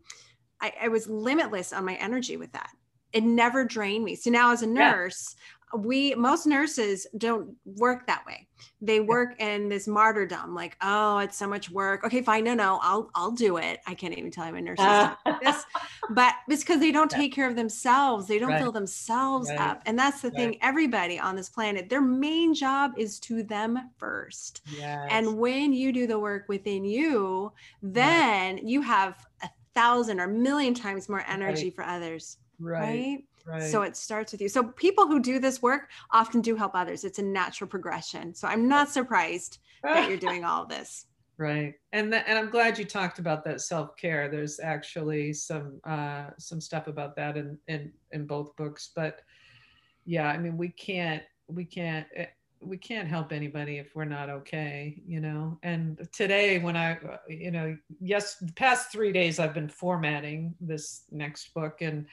I, 0.61 0.71
I, 0.83 0.87
was 0.87 1.09
limitless 1.09 1.73
on 1.73 1.83
my 1.83 1.95
energy 1.95 2.37
with 2.37 2.53
that. 2.53 2.69
It 3.11 3.25
never 3.25 3.65
drained 3.65 4.05
me. 4.05 4.15
So 4.15 4.29
now 4.29 4.53
as 4.53 4.61
a 4.61 4.67
nurse, 4.67 5.35
we 5.77 6.15
most 6.15 6.45
nurses 6.45 7.05
don't 7.17 7.55
work 7.65 8.07
that 8.07 8.25
way. 8.25 8.47
They 8.81 8.99
work 8.99 9.39
in 9.39 9.69
this 9.69 9.87
martyrdom 9.87 10.53
like 10.53 10.77
oh 10.81 11.19
it's 11.19 11.37
so 11.37 11.47
much 11.47 11.69
work. 11.69 12.03
Okay 12.03 12.21
fine 12.21 12.43
no 12.43 12.53
no 12.53 12.79
i'll 12.81 13.09
i'll 13.15 13.31
do 13.31 13.57
it. 13.57 13.79
I 13.87 13.93
can't 13.93 14.17
even 14.17 14.31
tell 14.31 14.45
you 14.45 14.53
my 14.53 14.59
nurses 14.59 15.15
this 15.41 15.63
but 16.09 16.33
it's 16.47 16.63
because 16.63 16.79
they 16.79 16.91
don't 16.91 17.11
take 17.11 17.33
care 17.33 17.47
of 17.47 17.55
themselves. 17.55 18.27
They 18.27 18.39
don't 18.39 18.49
right. 18.49 18.61
fill 18.61 18.71
themselves 18.71 19.49
right. 19.49 19.59
up 19.59 19.83
and 19.85 19.97
that's 19.97 20.21
the 20.21 20.29
right. 20.29 20.37
thing 20.37 20.57
everybody 20.61 21.19
on 21.19 21.35
this 21.35 21.49
planet 21.49 21.89
their 21.89 22.01
main 22.01 22.53
job 22.53 22.91
is 22.97 23.19
to 23.19 23.43
them 23.43 23.77
first 23.97 24.61
yes. 24.77 25.07
and 25.11 25.37
when 25.37 25.73
you 25.73 25.91
do 25.91 26.07
the 26.07 26.19
work 26.19 26.45
within 26.47 26.85
you 26.85 27.51
then 27.81 28.57
you 28.65 28.81
have 28.81 29.25
a 29.43 29.49
thousand 29.75 30.19
or 30.19 30.27
million 30.27 30.73
times 30.73 31.09
more 31.09 31.23
energy 31.27 31.69
for 31.69 31.83
others 31.83 32.37
right 32.59 33.23
Right. 33.49 33.63
So 33.63 33.81
it 33.81 33.95
starts 33.95 34.31
with 34.31 34.41
you. 34.41 34.49
So 34.49 34.63
people 34.63 35.07
who 35.07 35.19
do 35.19 35.39
this 35.39 35.61
work 35.61 35.89
often 36.11 36.41
do 36.41 36.55
help 36.55 36.75
others. 36.75 37.03
It's 37.03 37.19
a 37.19 37.23
natural 37.23 37.67
progression. 37.67 38.33
So 38.35 38.47
I'm 38.47 38.67
not 38.67 38.89
surprised 38.89 39.57
that 39.83 40.07
you're 40.07 40.17
doing 40.29 40.43
all 40.43 40.65
this. 40.65 41.07
Right. 41.37 41.75
And 41.93 42.11
th- 42.11 42.25
and 42.27 42.37
I'm 42.37 42.49
glad 42.49 42.77
you 42.77 42.85
talked 42.85 43.17
about 43.17 43.45
that 43.45 43.61
self-care. 43.61 44.29
There's 44.29 44.59
actually 44.59 45.33
some 45.33 45.79
uh 45.85 46.27
some 46.37 46.59
stuff 46.59 46.87
about 46.87 47.15
that 47.15 47.37
in 47.37 47.57
in 47.67 47.93
in 48.11 48.27
both 48.27 48.55
books, 48.57 48.91
but 48.95 49.21
yeah, 50.05 50.27
I 50.27 50.37
mean 50.37 50.57
we 50.57 50.69
can't 50.69 51.23
we 51.47 51.63
can't 51.63 52.05
eh, 52.15 52.25
we 52.61 52.77
can't 52.77 53.07
help 53.07 53.31
anybody 53.31 53.77
if 53.77 53.95
we're 53.95 54.05
not 54.05 54.29
okay, 54.29 55.01
you 55.07 55.21
know. 55.21 55.57
And 55.63 56.07
today, 56.11 56.59
when 56.59 56.75
I, 56.75 56.97
you 57.29 57.51
know, 57.51 57.77
yes, 58.01 58.35
the 58.35 58.51
past 58.53 58.91
three 58.91 59.13
days 59.13 59.39
I've 59.39 59.53
been 59.53 59.69
formatting 59.69 60.55
this 60.59 61.03
next 61.09 61.53
book, 61.53 61.81
and 61.81 62.05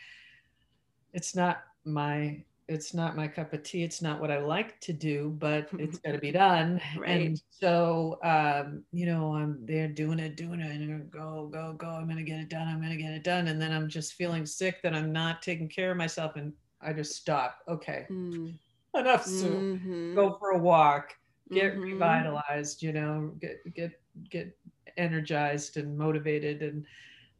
it's 1.17 1.35
not 1.35 1.65
my 1.85 2.45
it's 2.69 2.93
not 2.93 3.17
my 3.17 3.29
cup 3.29 3.53
of 3.53 3.63
tea. 3.63 3.85
It's 3.85 4.03
not 4.03 4.21
what 4.21 4.31
I 4.31 4.39
like 4.39 4.81
to 4.81 4.93
do, 4.93 5.35
but 5.39 5.69
it's 5.79 5.99
got 5.99 6.13
to 6.13 6.19
be 6.19 6.33
done. 6.33 6.81
Right. 6.99 7.27
And 7.27 7.43
so, 7.49 8.19
um, 8.25 8.83
you 8.93 9.07
know, 9.07 9.35
I'm 9.35 9.65
there 9.65 9.87
doing 9.89 10.19
it, 10.19 10.37
doing 10.37 10.61
it, 10.61 10.73
and 10.73 11.11
go, 11.11 11.49
go, 11.53 11.75
go. 11.75 11.89
I'm 11.89 12.07
going 12.07 12.17
to 12.17 12.25
get 12.25 12.41
it 12.41 12.49
done. 12.49 12.67
I'm 12.67 12.81
going 12.81 12.91
to 12.91 13.03
get 13.03 13.13
it 13.13 13.23
done. 13.23 13.49
And 13.49 13.61
then 13.61 13.73
I'm 13.73 13.89
just 13.89 14.15
feeling 14.15 14.45
sick 14.45 14.83
that 14.83 14.95
I'm 14.95 15.13
not 15.13 15.43
taking 15.43 15.69
care 15.69 15.93
of 15.93 15.97
myself. 15.97 16.35
And 16.37 16.53
I 16.81 16.93
just 16.93 17.15
stop. 17.15 17.59
Okay, 17.69 18.07
mm. 18.11 18.59
enough 18.95 19.25
soup. 19.25 19.53
Mm-hmm. 19.53 20.15
Go 20.17 20.37
for 20.39 20.51
a 20.51 20.59
walk. 20.59 21.15
Get 21.53 21.75
mm-hmm. 21.75 21.83
revitalized. 21.83 22.83
You 22.83 22.93
know, 22.93 23.33
get 23.41 23.75
get 23.75 24.01
get 24.29 24.57
energized 24.97 25.77
and 25.77 25.97
motivated. 25.97 26.63
And 26.63 26.85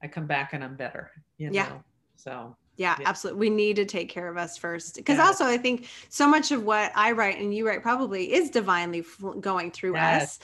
I 0.03 0.07
come 0.07 0.27
back 0.27 0.53
and 0.53 0.63
I'm 0.63 0.77
better. 0.77 1.11
You 1.37 1.49
know, 1.49 1.55
yeah. 1.55 1.73
so 2.15 2.57
yeah, 2.77 2.97
yeah, 3.01 3.09
absolutely. 3.09 3.41
We 3.41 3.51
need 3.51 3.77
to 3.77 3.85
take 3.85 4.09
care 4.09 4.29
of 4.29 4.37
us 4.37 4.57
first. 4.57 4.97
Because 4.97 5.19
yes. 5.19 5.27
also, 5.27 5.45
I 5.45 5.57
think 5.57 5.89
so 6.09 6.29
much 6.29 6.53
of 6.53 6.65
what 6.65 6.93
I 6.95 7.13
write 7.13 7.39
and 7.39 7.55
you 7.55 7.67
write 7.67 7.83
probably 7.83 8.33
is 8.33 8.51
divinely 8.51 9.05
going 9.41 9.71
through 9.71 9.95
yes. 9.95 10.23
us. 10.23 10.39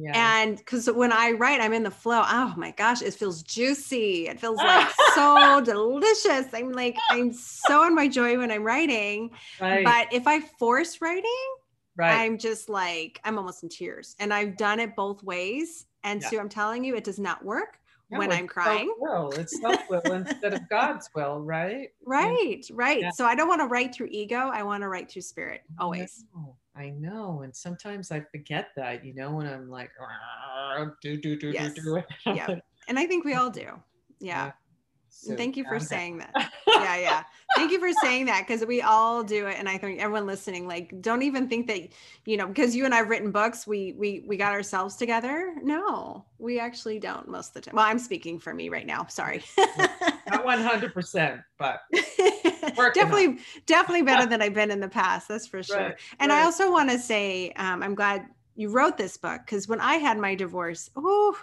Yes. 0.00 0.14
And 0.16 0.56
because 0.56 0.88
when 0.88 1.12
I 1.12 1.32
write, 1.32 1.60
I'm 1.60 1.72
in 1.72 1.82
the 1.82 1.90
flow. 1.90 2.22
Oh 2.24 2.54
my 2.56 2.70
gosh, 2.72 3.02
it 3.02 3.14
feels 3.14 3.42
juicy. 3.42 4.28
It 4.28 4.40
feels 4.40 4.58
like 4.58 4.88
so 5.14 5.60
delicious. 5.64 6.46
I'm 6.52 6.72
like, 6.72 6.96
I'm 7.10 7.32
so 7.32 7.84
in 7.86 7.94
my 7.96 8.06
joy 8.06 8.38
when 8.38 8.52
I'm 8.52 8.62
writing. 8.62 9.30
Right. 9.60 9.84
But 9.84 10.12
if 10.12 10.28
I 10.28 10.40
force 10.40 11.00
writing, 11.00 11.24
right. 11.96 12.14
I'm 12.14 12.38
just 12.38 12.68
like, 12.68 13.20
I'm 13.24 13.38
almost 13.38 13.64
in 13.64 13.68
tears. 13.68 14.14
And 14.20 14.32
I've 14.32 14.56
done 14.56 14.78
it 14.78 14.94
both 14.94 15.22
ways. 15.24 15.86
And 16.04 16.22
yeah. 16.22 16.28
so 16.28 16.38
I'm 16.38 16.48
telling 16.48 16.84
you, 16.84 16.94
it 16.94 17.02
does 17.02 17.18
not 17.18 17.44
work 17.44 17.80
no, 18.10 18.18
when 18.18 18.32
I'm 18.32 18.46
crying. 18.46 18.92
Will. 18.98 19.30
It's 19.32 19.60
self 19.60 19.80
will 19.90 20.00
instead 20.12 20.54
of 20.54 20.68
God's 20.68 21.10
will, 21.14 21.40
right? 21.40 21.90
Right, 22.04 22.64
right. 22.72 23.00
Yeah. 23.00 23.10
So 23.10 23.26
I 23.26 23.34
don't 23.34 23.48
want 23.48 23.60
to 23.60 23.66
write 23.66 23.94
through 23.94 24.08
ego. 24.10 24.50
I 24.52 24.62
want 24.62 24.82
to 24.82 24.88
write 24.88 25.10
through 25.10 25.22
spirit 25.22 25.62
always. 25.78 26.24
I 26.34 26.38
know, 26.38 26.56
I 26.74 26.90
know. 26.90 27.42
And 27.42 27.54
sometimes 27.54 28.10
I 28.10 28.20
forget 28.20 28.68
that, 28.76 29.04
you 29.04 29.14
know, 29.14 29.32
when 29.32 29.46
I'm 29.46 29.68
like, 29.68 29.90
do, 31.02 31.16
do, 31.16 31.36
do, 31.36 31.50
yes. 31.50 31.74
do, 31.74 31.82
do. 32.24 32.34
yeah. 32.34 32.58
And 32.88 32.98
I 32.98 33.06
think 33.06 33.24
we 33.24 33.34
all 33.34 33.50
do. 33.50 33.66
yeah. 34.20 34.46
yeah. 34.46 34.52
So 35.10 35.34
thank 35.36 35.56
you 35.56 35.64
for 35.64 35.80
saying 35.80 36.18
that. 36.18 36.30
yeah, 36.66 36.96
yeah. 37.00 37.22
Thank 37.56 37.72
you 37.72 37.80
for 37.80 37.92
saying 38.02 38.26
that 38.26 38.46
because 38.46 38.64
we 38.64 38.82
all 38.82 39.22
do 39.22 39.46
it, 39.46 39.56
and 39.58 39.68
I 39.68 39.78
think 39.78 40.00
everyone 40.00 40.26
listening, 40.26 40.68
like, 40.68 41.00
don't 41.00 41.22
even 41.22 41.48
think 41.48 41.66
that 41.66 41.88
you 42.24 42.36
know 42.36 42.46
because 42.46 42.76
you 42.76 42.84
and 42.84 42.94
I've 42.94 43.08
written 43.08 43.30
books, 43.30 43.66
we 43.66 43.94
we 43.98 44.24
we 44.26 44.36
got 44.36 44.52
ourselves 44.52 44.96
together. 44.96 45.54
No, 45.62 46.24
we 46.38 46.60
actually 46.60 46.98
don't 46.98 47.28
most 47.28 47.48
of 47.48 47.54
the 47.54 47.60
time. 47.62 47.76
Well, 47.76 47.86
I'm 47.86 47.98
speaking 47.98 48.38
for 48.38 48.54
me 48.54 48.68
right 48.68 48.86
now. 48.86 49.06
Sorry. 49.06 49.42
Not 50.30 50.44
100, 50.44 50.92
percent 50.92 51.40
but 51.58 51.80
definitely 52.94 53.38
definitely 53.66 54.02
better 54.02 54.26
than 54.26 54.42
I've 54.42 54.54
been 54.54 54.70
in 54.70 54.80
the 54.80 54.88
past. 54.88 55.28
That's 55.28 55.46
for 55.46 55.62
sure. 55.62 55.76
Right, 55.76 55.96
and 56.20 56.30
right. 56.30 56.40
I 56.40 56.44
also 56.44 56.70
want 56.70 56.90
to 56.90 56.98
say 56.98 57.52
um, 57.52 57.82
I'm 57.82 57.94
glad 57.94 58.26
you 58.58 58.68
wrote 58.68 58.98
this 58.98 59.16
book 59.16 59.40
because 59.46 59.68
when 59.68 59.80
I 59.80 59.94
had 59.94 60.18
my 60.18 60.34
divorce, 60.34 60.90
oh, 60.96 61.38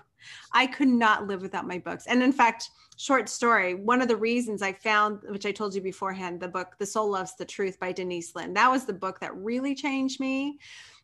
I 0.51 0.67
could 0.67 0.88
not 0.88 1.28
live 1.28 1.41
without 1.41 1.65
my 1.67 1.78
books. 1.80 2.06
And 2.08 2.21
in 2.21 2.34
fact, 2.34 2.69
short 2.97 3.29
story, 3.29 3.75
one 3.75 4.01
of 4.01 4.08
the 4.08 4.15
reasons 4.15 4.62
I 4.62 4.73
found, 4.73 5.21
which 5.29 5.45
I 5.45 5.51
told 5.51 5.75
you 5.75 5.81
beforehand, 5.81 6.39
the 6.39 6.47
book 6.47 6.75
The 6.77 6.86
Soul 6.86 7.12
Loves 7.12 7.36
the 7.36 7.45
Truth 7.45 7.79
by 7.79 7.91
Denise 7.91 8.36
Linn 8.36 8.53
that 8.53 8.71
was 8.71 8.86
the 8.86 8.93
book 8.93 9.19
that 9.19 9.36
really 9.36 9.75
changed 9.75 10.19
me 10.19 10.60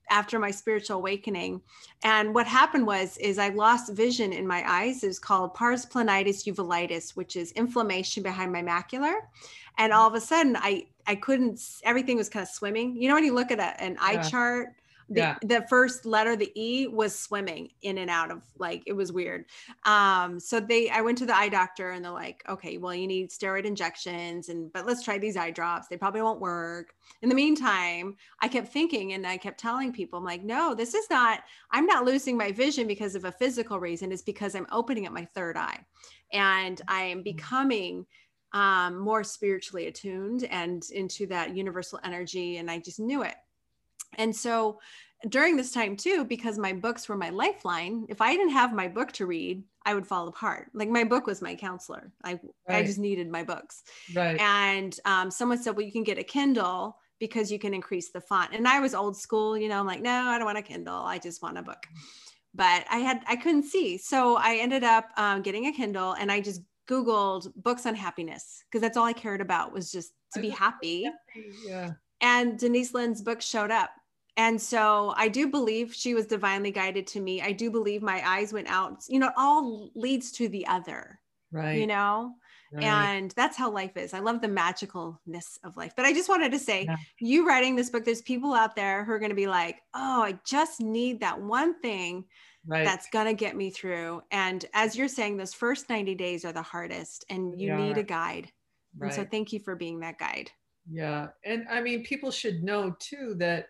after 0.10 0.40
my 0.40 0.52
spiritual 0.52 0.98
awakening. 0.98 1.62
And 2.04 2.36
what 2.36 2.46
happened 2.46 2.86
was 2.86 3.18
is 3.18 3.40
I 3.40 3.50
lost 3.50 3.94
vision 3.94 4.34
in 4.34 4.46
my 4.46 4.64
eyes. 4.70 5.04
It 5.04 5.08
was 5.08 5.20
called 5.20 5.54
pars 5.54 5.86
planitis 5.86 6.46
uveitis, 6.46 7.16
which 7.16 7.36
is 7.36 7.52
inflammation 7.54 8.22
behind 8.22 8.52
my 8.52 8.62
macular. 8.62 9.20
And 9.78 9.94
all 9.94 10.08
of 10.08 10.14
a 10.14 10.22
sudden 10.22 10.58
I 10.58 10.88
I 11.08 11.16
couldn't 11.16 11.62
everything 11.84 12.18
was 12.18 12.30
kind 12.30 12.44
of 12.44 12.50
swimming. 12.50 12.96
You 12.96 13.08
know 13.08 13.16
when 13.16 13.24
you 13.24 13.34
look 13.34 13.52
at 13.52 13.60
a, 13.60 13.82
an 13.82 13.98
eye 14.00 14.14
yeah. 14.14 14.30
chart 14.30 14.76
the, 15.12 15.20
yeah. 15.20 15.38
the 15.42 15.66
first 15.68 16.06
letter 16.06 16.38
the 16.38 16.52
e 16.56 16.88
was 16.88 17.18
swimming 17.18 17.70
in 17.82 17.98
and 17.98 18.10
out 18.10 18.32
of 18.32 18.44
like 18.58 18.82
it 18.86 18.94
was 18.94 19.12
weird. 19.12 19.46
Um 19.84 20.40
so 20.40 20.60
they 20.62 20.90
i 20.90 21.02
went 21.02 21.18
to 21.18 21.26
the 21.26 21.36
eye 21.36 21.50
doctor 21.50 21.92
and 21.92 22.04
they're 22.04 22.12
like 22.12 22.44
okay 22.48 22.78
well 22.78 22.96
you 22.96 23.08
need 23.08 23.30
steroid 23.30 23.66
injections 23.66 24.48
and 24.48 24.72
but 24.72 24.86
let's 24.86 25.04
try 25.04 25.18
these 25.18 25.36
eye 25.36 25.52
drops. 25.52 25.88
They 25.88 25.98
probably 25.98 26.22
won't 26.22 26.40
work. 26.40 26.94
In 27.22 27.30
the 27.30 27.36
meantime 27.36 28.16
i 28.42 28.48
kept 28.48 28.72
thinking 28.72 29.14
and 29.14 29.28
i 29.28 29.36
kept 29.36 29.60
telling 29.60 29.92
people 29.92 30.20
i'm 30.20 30.26
like 30.26 30.44
no 30.44 30.74
this 30.74 30.94
is 30.94 31.06
not 31.10 31.42
i'm 31.72 31.86
not 31.86 32.06
losing 32.06 32.38
my 32.38 32.52
vision 32.54 32.88
because 32.88 33.16
of 33.16 33.26
a 33.26 33.32
physical 33.34 33.80
reason. 33.80 34.12
It's 34.14 34.22
because 34.22 34.56
i'm 34.56 34.68
opening 34.72 35.08
up 35.08 35.14
my 35.14 35.26
third 35.36 35.58
eye 35.58 35.80
and 36.32 36.82
i 36.88 37.02
am 37.04 37.20
mm. 37.20 37.24
becoming 37.26 38.06
um, 38.54 39.00
more 39.00 39.24
spiritually 39.24 39.88
attuned 39.88 40.44
and 40.46 40.84
into 40.92 41.26
that 41.28 41.56
universal 41.56 42.00
energy 42.04 42.58
and 42.58 42.72
i 42.72 42.80
just 42.80 43.00
knew 43.00 43.24
it 43.24 43.36
and 44.18 44.36
so 44.36 44.80
during 45.30 45.56
this 45.56 45.72
time 45.72 45.96
too, 45.96 46.26
because 46.26 46.58
my 46.58 46.74
books 46.74 47.08
were 47.08 47.16
my 47.16 47.30
lifeline, 47.30 48.06
if 48.10 48.22
I 48.22 48.34
didn't 48.34 48.54
have 48.54 48.74
my 48.74 48.88
book 48.88 49.12
to 49.14 49.26
read, 49.26 49.64
I 49.86 49.94
would 49.94 50.08
fall 50.08 50.28
apart. 50.28 50.70
Like 50.74 50.90
my 50.90 51.04
book 51.04 51.28
was 51.28 51.42
my 51.42 51.56
counselor. 51.56 52.12
I 52.24 52.34
right. 52.68 52.80
I 52.80 52.84
just 52.84 53.00
needed 53.00 53.30
my 53.30 53.44
books. 53.44 53.84
Right. 54.16 54.40
And 54.40 54.98
um, 55.06 55.30
someone 55.30 55.62
said, 55.62 55.76
well, 55.76 55.86
you 55.86 55.92
can 55.92 56.04
get 56.04 56.18
a 56.18 56.24
Kindle 56.24 56.98
because 57.20 57.52
you 57.52 57.60
can 57.60 57.74
increase 57.74 58.12
the 58.12 58.22
font. 58.22 58.52
And 58.54 58.68
I 58.68 58.80
was 58.80 58.96
old 58.96 59.16
school, 59.16 59.58
you 59.58 59.70
know, 59.70 59.80
I'm 59.80 59.86
like, 59.86 60.02
no, 60.02 60.12
I 60.12 60.38
don't 60.38 60.46
want 60.46 60.58
a 60.58 60.64
Kindle. 60.64 61.02
I 61.04 61.20
just 61.20 61.42
want 61.42 61.58
a 61.58 61.62
book. 61.62 61.84
But 62.54 62.86
I 62.90 62.98
had, 62.98 63.22
I 63.28 63.36
couldn't 63.36 63.64
see. 63.64 63.98
So 63.98 64.38
I 64.38 64.56
ended 64.56 64.84
up 64.84 65.06
um, 65.18 65.42
getting 65.42 65.68
a 65.68 65.72
Kindle 65.72 66.14
and 66.14 66.32
I 66.32 66.42
just 66.42 66.62
Googled 66.90 67.52
books 67.56 67.86
on 67.86 67.96
happiness 67.96 68.64
because 68.70 68.82
that's 68.82 68.98
all 68.98 69.06
I 69.06 69.14
cared 69.14 69.40
about 69.40 69.72
was 69.72 69.92
just 69.92 70.14
to 70.34 70.42
be 70.42 70.50
happy. 70.50 71.08
Yeah. 71.66 71.92
And 72.22 72.58
Denise 72.58 72.94
Linn's 72.94 73.22
book 73.22 73.42
showed 73.42 73.72
up 73.72 73.92
and 74.42 74.60
so 74.60 75.14
I 75.16 75.28
do 75.28 75.48
believe 75.48 75.94
she 75.94 76.16
was 76.16 76.26
divinely 76.26 76.72
guided 76.72 77.06
to 77.08 77.20
me. 77.20 77.44
I 77.44 77.52
do 77.52 77.70
believe 77.70 78.02
my 78.02 78.28
eyes 78.28 78.52
went 78.52 78.68
out. 78.68 79.04
You 79.08 79.20
know, 79.20 79.28
it 79.28 79.34
all 79.38 79.92
leads 79.94 80.32
to 80.34 80.50
the 80.50 80.66
other. 80.66 81.20
Right. 81.52 81.78
You 81.78 81.86
know? 81.86 82.34
Right. 82.74 82.84
And 82.84 83.30
that's 83.32 83.56
how 83.56 83.70
life 83.70 83.96
is. 83.98 84.16
I 84.16 84.20
love 84.20 84.42
the 84.42 84.48
magicalness 84.48 85.60
of 85.64 85.78
life. 85.78 85.94
But 85.96 86.06
I 86.06 86.14
just 86.14 86.28
wanted 86.28 86.52
to 86.54 86.58
say, 86.58 86.86
yeah. 86.86 86.96
you 87.20 87.48
writing 87.48 87.76
this 87.76 87.92
book, 87.92 88.04
there's 88.04 88.24
people 88.24 88.56
out 88.56 88.76
there 88.76 89.06
who 89.06 89.12
are 89.12 89.20
going 89.20 89.30
to 89.30 89.36
be 89.36 89.46
like, 89.46 89.78
oh, 89.94 90.24
I 90.24 90.40
just 90.44 90.82
need 90.82 91.20
that 91.20 91.40
one 91.40 91.80
thing 91.80 92.26
right. 92.66 92.84
that's 92.84 93.10
going 93.10 93.28
to 93.28 93.36
get 93.36 93.56
me 93.56 93.70
through. 93.70 94.24
And 94.32 94.66
as 94.74 94.96
you're 94.96 95.08
saying, 95.08 95.38
those 95.38 95.54
first 95.54 95.88
90 95.88 96.16
days 96.16 96.46
are 96.46 96.54
the 96.54 96.64
hardest, 96.64 97.26
and 97.30 97.60
you 97.62 97.76
need 97.76 98.00
a 98.00 98.04
guide. 98.04 98.50
Right. 98.98 99.08
And 99.08 99.16
so 99.16 99.24
thank 99.30 99.54
you 99.54 99.60
for 99.60 99.76
being 99.76 100.00
that 100.00 100.18
guide. 100.18 100.50
Yeah. 100.90 101.28
And 101.46 101.68
I 101.70 101.80
mean, 101.82 102.04
people 102.04 102.32
should 102.32 102.64
know 102.64 102.96
too 103.00 103.36
that 103.38 103.68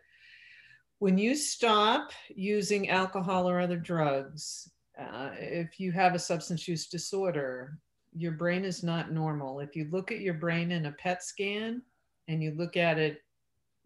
when 1.02 1.18
you 1.18 1.34
stop 1.34 2.12
using 2.30 2.92
alcohol 2.92 3.50
or 3.50 3.60
other 3.60 3.76
drugs, 3.76 4.70
uh, 5.00 5.32
if 5.40 5.80
you 5.80 5.92
have 5.92 6.14
a 6.14 6.20
substance 6.20 6.68
use 6.68 6.86
disorder, 6.86 7.80
your 8.16 8.34
brain 8.34 8.64
is 8.64 8.84
not 8.84 9.12
normal. 9.12 9.62
If 9.62 9.76
you 9.76 9.88
look 9.92 10.12
at 10.12 10.20
your 10.20 10.36
brain 10.36 10.72
in 10.72 10.86
a 10.86 10.92
PET 10.92 11.24
scan 11.24 11.82
and 12.28 12.44
you 12.44 12.52
look 12.52 12.78
at 12.78 13.00
it 13.00 13.18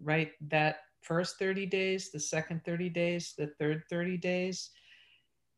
right 0.02 0.32
that 0.50 0.80
first 1.04 1.40
30 1.40 1.68
days, 1.68 2.12
the 2.12 2.20
second 2.20 2.66
30 2.66 2.90
days, 2.90 3.34
the 3.38 3.48
third 3.60 3.84
30 3.90 4.18
days, 4.18 4.72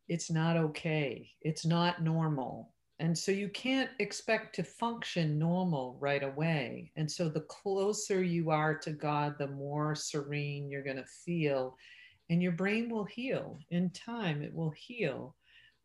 it's 0.08 0.30
not 0.30 0.58
okay. 0.58 1.28
It's 1.42 1.66
not 1.66 2.04
normal. 2.04 2.72
And 3.00 3.16
so 3.16 3.32
you 3.32 3.50
can't 3.50 3.92
expect 4.00 4.56
to 4.56 4.64
function 4.64 5.38
normal 5.38 5.98
right 6.00 6.24
away. 6.24 6.92
And 6.96 7.10
so 7.10 7.30
the 7.30 7.42
closer 7.42 8.24
you 8.24 8.50
are 8.50 8.76
to 8.80 8.92
God, 8.92 9.36
the 9.38 9.48
more 9.48 9.94
serene 9.94 10.70
you're 10.70 10.84
going 10.84 10.98
to 10.98 11.06
feel. 11.06 11.78
And 12.30 12.42
your 12.42 12.54
brain 12.54 12.90
will 12.90 13.06
heal 13.06 13.60
in 13.70 13.92
time, 13.92 14.42
it 14.42 14.54
will 14.54 14.72
heal. 14.72 15.36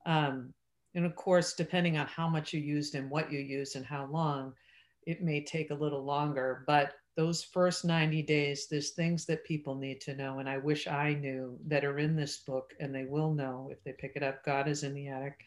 Um, 0.07 0.55
and 0.95 1.05
of 1.05 1.15
course, 1.15 1.55
depending 1.55 1.99
on 1.99 2.07
how 2.07 2.29
much 2.29 2.53
you 2.53 2.61
used 2.61 2.95
and 2.95 3.11
what 3.11 3.31
you 3.31 3.41
used 3.41 3.77
and 3.77 3.85
how 3.85 4.07
long, 4.07 4.55
it 5.07 5.23
may 5.23 5.45
take 5.45 5.71
a 5.71 5.75
little 5.75 6.03
longer. 6.03 6.65
But 6.67 6.95
those 7.17 7.45
first 7.45 7.85
90 7.85 8.23
days, 8.23 8.69
there's 8.69 8.91
things 8.91 9.27
that 9.27 9.45
people 9.45 9.75
need 9.75 10.01
to 10.03 10.15
know. 10.15 10.39
And 10.39 10.49
I 10.49 10.57
wish 10.57 10.87
I 10.87 11.13
knew 11.13 11.59
that 11.67 11.85
are 11.85 11.99
in 11.99 12.17
this 12.17 12.39
book, 12.39 12.73
and 12.81 12.95
they 12.95 13.05
will 13.05 13.35
know 13.35 13.69
if 13.71 13.85
they 13.85 13.93
pick 13.93 14.13
it 14.17 14.23
up. 14.23 14.45
God 14.45 14.67
is 14.67 14.83
in 14.83 14.95
the 14.95 15.09
attic 15.09 15.39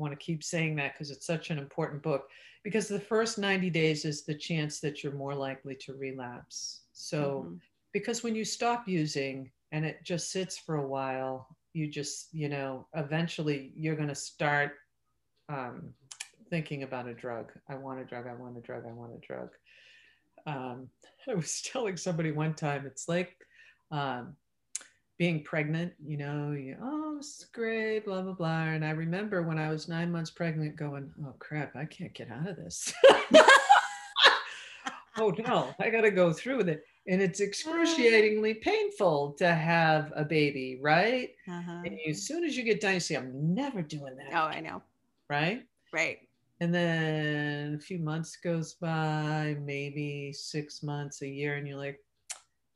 want 0.00 0.12
to 0.12 0.24
keep 0.24 0.42
saying 0.42 0.76
that 0.76 0.94
because 0.94 1.10
it's 1.10 1.26
such 1.26 1.50
an 1.50 1.58
important 1.58 2.02
book. 2.02 2.28
Because 2.64 2.88
the 2.88 3.00
first 3.00 3.38
90 3.38 3.70
days 3.70 4.04
is 4.04 4.24
the 4.24 4.34
chance 4.34 4.80
that 4.80 5.02
you're 5.02 5.14
more 5.14 5.34
likely 5.34 5.74
to 5.76 5.94
relapse. 5.94 6.82
So, 6.92 7.44
mm-hmm. 7.46 7.54
because 7.92 8.22
when 8.22 8.34
you 8.34 8.44
stop 8.44 8.88
using 8.88 9.50
and 9.72 9.84
it 9.84 10.04
just 10.04 10.30
sits 10.30 10.58
for 10.58 10.76
a 10.76 10.86
while, 10.86 11.56
you 11.72 11.88
just, 11.88 12.28
you 12.32 12.48
know, 12.48 12.86
eventually 12.94 13.72
you're 13.76 13.96
going 13.96 14.08
to 14.08 14.14
start 14.14 14.72
um, 15.48 15.94
thinking 16.50 16.82
about 16.82 17.06
a 17.06 17.14
drug. 17.14 17.52
I 17.68 17.76
want 17.76 18.00
a 18.00 18.04
drug. 18.04 18.26
I 18.26 18.34
want 18.34 18.58
a 18.58 18.60
drug. 18.60 18.84
I 18.86 18.92
want 18.92 19.12
a 19.14 19.26
drug. 19.26 19.50
Um, 20.46 20.88
I 21.28 21.34
was 21.34 21.62
telling 21.62 21.96
somebody 21.96 22.32
one 22.32 22.54
time, 22.54 22.84
it's 22.86 23.08
like 23.08 23.36
um, 23.90 24.36
being 25.20 25.44
pregnant, 25.44 25.92
you 26.02 26.16
know, 26.16 26.52
you, 26.52 26.74
oh, 26.82 27.18
is 27.18 27.44
great, 27.52 28.06
blah, 28.06 28.22
blah, 28.22 28.32
blah. 28.32 28.62
And 28.62 28.82
I 28.82 28.92
remember 28.92 29.42
when 29.42 29.58
I 29.58 29.68
was 29.68 29.86
nine 29.86 30.10
months 30.10 30.30
pregnant 30.30 30.76
going, 30.76 31.12
oh, 31.26 31.34
crap, 31.38 31.76
I 31.76 31.84
can't 31.84 32.14
get 32.14 32.30
out 32.30 32.48
of 32.48 32.56
this. 32.56 32.90
oh, 35.18 35.34
no, 35.46 35.74
I 35.78 35.90
got 35.90 36.00
to 36.00 36.10
go 36.10 36.32
through 36.32 36.56
with 36.56 36.70
it. 36.70 36.84
And 37.06 37.20
it's 37.20 37.40
excruciatingly 37.40 38.54
painful 38.54 39.32
to 39.32 39.52
have 39.52 40.10
a 40.16 40.24
baby, 40.24 40.78
right? 40.80 41.28
Uh-huh. 41.46 41.82
And 41.84 41.98
you, 42.02 42.12
as 42.12 42.22
soon 42.22 42.42
as 42.42 42.56
you 42.56 42.64
get 42.64 42.80
done, 42.80 42.94
you 42.94 43.00
say, 43.00 43.16
I'm 43.16 43.54
never 43.54 43.82
doing 43.82 44.16
that. 44.16 44.30
Oh, 44.32 44.46
I 44.46 44.60
know. 44.60 44.80
Right? 45.28 45.64
Right. 45.92 46.20
And 46.60 46.74
then 46.74 47.74
a 47.74 47.78
few 47.78 47.98
months 47.98 48.38
goes 48.42 48.72
by, 48.72 49.58
maybe 49.62 50.32
six 50.32 50.82
months, 50.82 51.20
a 51.20 51.28
year, 51.28 51.56
and 51.56 51.68
you're 51.68 51.76
like, 51.76 52.00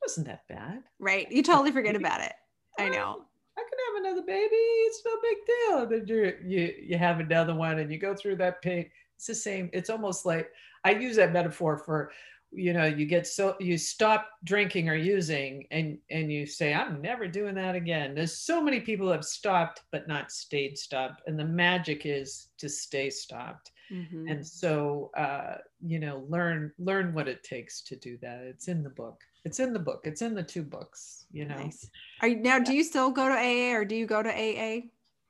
wasn't 0.05 0.27
that 0.27 0.47
bad. 0.47 0.83
Right. 0.99 1.31
You 1.31 1.41
totally 1.41 1.71
forget 1.71 1.95
about 1.95 2.21
it. 2.21 2.33
I 2.79 2.89
know. 2.89 3.25
I 3.57 3.61
can 3.61 3.79
have 3.87 4.05
another 4.05 4.25
baby. 4.25 4.55
It's 4.55 5.01
no 5.05 5.11
big 5.21 5.37
deal. 5.47 5.85
Then 5.87 6.07
you 6.07 6.33
you 6.45 6.73
you 6.89 6.97
have 6.97 7.19
another 7.19 7.55
one 7.55 7.79
and 7.79 7.91
you 7.91 7.97
go 7.97 8.13
through 8.13 8.35
that 8.37 8.61
pain. 8.61 8.89
It's 9.15 9.27
the 9.27 9.35
same. 9.35 9.69
It's 9.73 9.89
almost 9.89 10.25
like 10.25 10.51
I 10.83 10.91
use 10.91 11.15
that 11.15 11.33
metaphor 11.33 11.77
for, 11.77 12.11
you 12.51 12.73
know, 12.73 12.85
you 12.85 13.05
get 13.05 13.25
so 13.25 13.55
you 13.59 13.77
stop 13.77 14.27
drinking 14.43 14.89
or 14.89 14.95
using 14.95 15.65
and 15.71 15.97
and 16.11 16.31
you 16.31 16.45
say, 16.45 16.73
I'm 16.73 17.01
never 17.01 17.27
doing 17.27 17.55
that 17.55 17.75
again. 17.75 18.13
There's 18.13 18.37
so 18.37 18.61
many 18.61 18.81
people 18.81 19.11
have 19.11 19.25
stopped 19.25 19.81
but 19.91 20.07
not 20.07 20.31
stayed 20.31 20.77
stopped. 20.77 21.23
And 21.25 21.39
the 21.39 21.45
magic 21.45 22.05
is 22.05 22.49
to 22.57 22.69
stay 22.69 23.09
stopped. 23.09 23.71
Mm-hmm. 23.91 24.27
And 24.27 24.45
so 24.45 25.11
uh, 25.17 25.57
you 25.81 25.99
know, 25.99 26.25
learn 26.27 26.73
learn 26.77 27.13
what 27.13 27.29
it 27.29 27.43
takes 27.43 27.81
to 27.83 27.95
do 27.95 28.17
that. 28.21 28.41
It's 28.41 28.67
in 28.67 28.83
the 28.83 28.89
book 28.89 29.21
it's 29.45 29.59
in 29.59 29.73
the 29.73 29.79
book. 29.79 30.01
It's 30.03 30.21
in 30.21 30.33
the 30.33 30.43
two 30.43 30.63
books, 30.63 31.25
you 31.31 31.45
know. 31.45 31.55
Nice. 31.55 31.89
Are 32.21 32.27
you 32.27 32.37
now 32.37 32.59
do 32.59 32.73
you 32.73 32.83
still 32.83 33.11
go 33.11 33.29
to 33.29 33.35
AA 33.35 33.75
or 33.75 33.85
do 33.85 33.95
you 33.95 34.07
go 34.07 34.21
to 34.21 34.29
AA? 34.29 34.87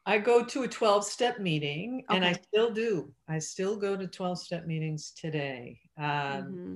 I 0.07 0.19
go 0.19 0.43
to 0.43 0.63
a 0.63 0.67
12 0.67 1.03
step 1.03 1.39
meeting 1.39 2.03
okay. 2.09 2.15
and 2.15 2.25
I 2.25 2.33
still 2.33 2.71
do. 2.71 3.11
I 3.27 3.39
still 3.39 3.75
go 3.75 3.97
to 3.97 4.07
12 4.07 4.39
step 4.39 4.65
meetings 4.65 5.11
today. 5.11 5.79
Um, 5.97 6.05
mm-hmm. 6.05 6.75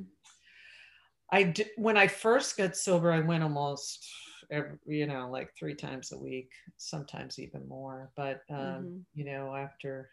I 1.32 1.54
when 1.78 1.96
I 1.96 2.08
first 2.08 2.58
got 2.58 2.76
sober, 2.76 3.12
I 3.12 3.20
went 3.20 3.44
almost 3.44 4.10
every, 4.52 4.78
you 4.88 5.06
know, 5.06 5.30
like 5.32 5.52
three 5.58 5.76
times 5.76 6.12
a 6.12 6.18
week, 6.18 6.52
sometimes 6.78 7.40
even 7.40 7.68
more. 7.68 8.12
But, 8.18 8.42
um, 8.50 8.58
mm-hmm. 8.58 8.98
you 9.14 9.26
know, 9.26 9.56
after, 9.56 10.10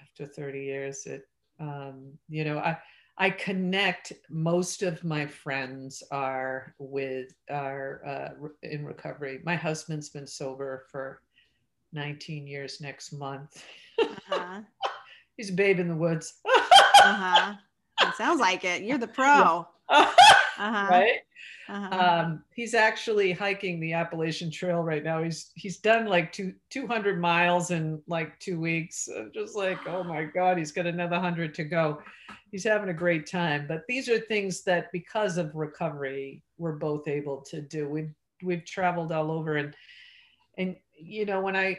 after 0.00 0.26
30 0.26 0.60
years, 0.60 1.06
it, 1.06 1.24
um, 1.58 2.12
you 2.28 2.44
know, 2.44 2.58
I, 2.58 2.78
I 3.18 3.30
connect 3.30 4.12
most 4.30 4.82
of 4.82 5.04
my 5.04 5.26
friends 5.26 6.02
are 6.10 6.74
with 6.78 7.34
are 7.50 8.02
uh, 8.06 8.46
in 8.62 8.84
recovery. 8.84 9.40
My 9.44 9.54
husband's 9.54 10.08
been 10.08 10.26
sober 10.26 10.86
for 10.90 11.20
19 11.92 12.46
years 12.46 12.80
next 12.80 13.12
month. 13.12 13.62
Uh-huh. 14.00 14.60
He's 15.36 15.50
a 15.50 15.54
babe 15.54 15.78
in 15.78 15.88
the 15.88 15.96
woods. 15.96 16.34
uh-huh. 16.46 17.54
It 18.00 18.14
sounds 18.16 18.40
like 18.40 18.64
it. 18.64 18.82
You're 18.82 18.98
the 18.98 19.06
pro. 19.08 19.66
uh-huh. 20.58 20.86
Right? 20.90 21.20
Uh-huh. 21.68 21.98
Um, 21.98 22.44
he's 22.54 22.74
actually 22.74 23.32
hiking 23.32 23.80
the 23.80 23.92
Appalachian 23.92 24.50
Trail 24.50 24.82
right 24.82 25.02
now. 25.02 25.22
He's 25.22 25.52
he's 25.54 25.78
done 25.78 26.06
like 26.06 26.32
two 26.32 26.54
200 26.70 27.20
miles 27.20 27.70
in 27.70 28.02
like 28.06 28.38
two 28.40 28.60
weeks. 28.60 29.08
I'm 29.16 29.30
just 29.32 29.56
like, 29.56 29.78
oh 29.86 30.02
my 30.02 30.24
God, 30.24 30.58
he's 30.58 30.72
got 30.72 30.86
another 30.86 31.18
hundred 31.18 31.54
to 31.54 31.64
go. 31.64 32.02
He's 32.50 32.64
having 32.64 32.90
a 32.90 32.94
great 32.94 33.26
time. 33.26 33.66
But 33.66 33.82
these 33.88 34.08
are 34.08 34.18
things 34.18 34.62
that, 34.64 34.92
because 34.92 35.38
of 35.38 35.54
recovery, 35.54 36.42
we're 36.58 36.72
both 36.72 37.08
able 37.08 37.40
to 37.42 37.62
do. 37.62 37.88
We've 37.88 38.12
we've 38.42 38.64
traveled 38.64 39.12
all 39.12 39.30
over 39.30 39.56
and 39.56 39.74
and 40.58 40.76
you 40.98 41.24
know 41.24 41.40
when 41.40 41.56
I 41.56 41.78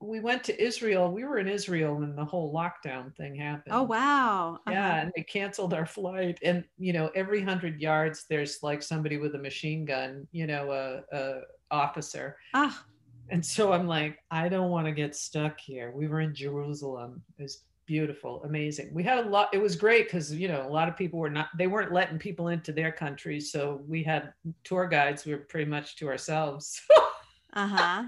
we 0.00 0.20
went 0.20 0.44
to 0.44 0.62
Israel. 0.62 1.10
We 1.10 1.24
were 1.24 1.38
in 1.38 1.48
Israel 1.48 1.96
when 1.96 2.14
the 2.14 2.24
whole 2.24 2.54
lockdown 2.54 3.14
thing 3.16 3.34
happened. 3.34 3.74
Oh 3.74 3.82
wow! 3.82 4.54
Uh-huh. 4.66 4.70
Yeah, 4.70 5.00
and 5.00 5.12
they 5.16 5.22
canceled 5.22 5.74
our 5.74 5.86
flight. 5.86 6.38
And 6.42 6.64
you 6.78 6.92
know, 6.92 7.10
every 7.14 7.42
hundred 7.42 7.80
yards, 7.80 8.26
there's 8.28 8.62
like 8.62 8.82
somebody 8.82 9.16
with 9.16 9.34
a 9.34 9.38
machine 9.38 9.84
gun. 9.84 10.26
You 10.30 10.46
know, 10.46 10.70
a, 10.70 11.16
a 11.16 11.40
officer. 11.70 12.36
Ah. 12.54 12.84
And 13.30 13.44
so 13.44 13.72
I'm 13.72 13.86
like, 13.86 14.18
I 14.30 14.48
don't 14.48 14.70
want 14.70 14.86
to 14.86 14.92
get 14.92 15.14
stuck 15.14 15.60
here. 15.60 15.92
We 15.94 16.08
were 16.08 16.20
in 16.20 16.34
Jerusalem. 16.34 17.22
It 17.38 17.42
was 17.42 17.64
beautiful, 17.84 18.42
amazing. 18.44 18.90
We 18.94 19.02
had 19.02 19.26
a 19.26 19.28
lot. 19.28 19.48
It 19.52 19.60
was 19.60 19.74
great 19.74 20.06
because 20.06 20.32
you 20.32 20.46
know 20.46 20.64
a 20.66 20.70
lot 20.70 20.88
of 20.88 20.96
people 20.96 21.18
were 21.18 21.30
not. 21.30 21.48
They 21.58 21.66
weren't 21.66 21.92
letting 21.92 22.18
people 22.18 22.48
into 22.48 22.72
their 22.72 22.92
countries, 22.92 23.50
so 23.50 23.82
we 23.88 24.04
had 24.04 24.32
tour 24.62 24.86
guides. 24.86 25.24
We 25.24 25.32
were 25.32 25.40
pretty 25.40 25.68
much 25.68 25.96
to 25.96 26.08
ourselves. 26.08 26.80
uh 27.54 27.66
huh. 27.66 28.04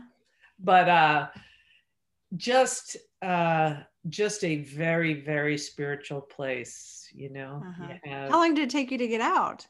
But 0.60 0.88
uh 0.88 1.28
just 2.36 2.96
uh 3.22 3.76
just 4.08 4.44
a 4.44 4.56
very 4.62 5.14
very 5.14 5.58
spiritual 5.58 6.20
place 6.20 7.08
you 7.12 7.28
know? 7.30 7.62
Uh-huh. 7.66 7.88
You 8.04 8.10
have- 8.12 8.30
How 8.30 8.38
long 8.38 8.54
did 8.54 8.62
it 8.64 8.70
take 8.70 8.90
you 8.90 8.98
to 8.98 9.08
get 9.08 9.20
out? 9.20 9.66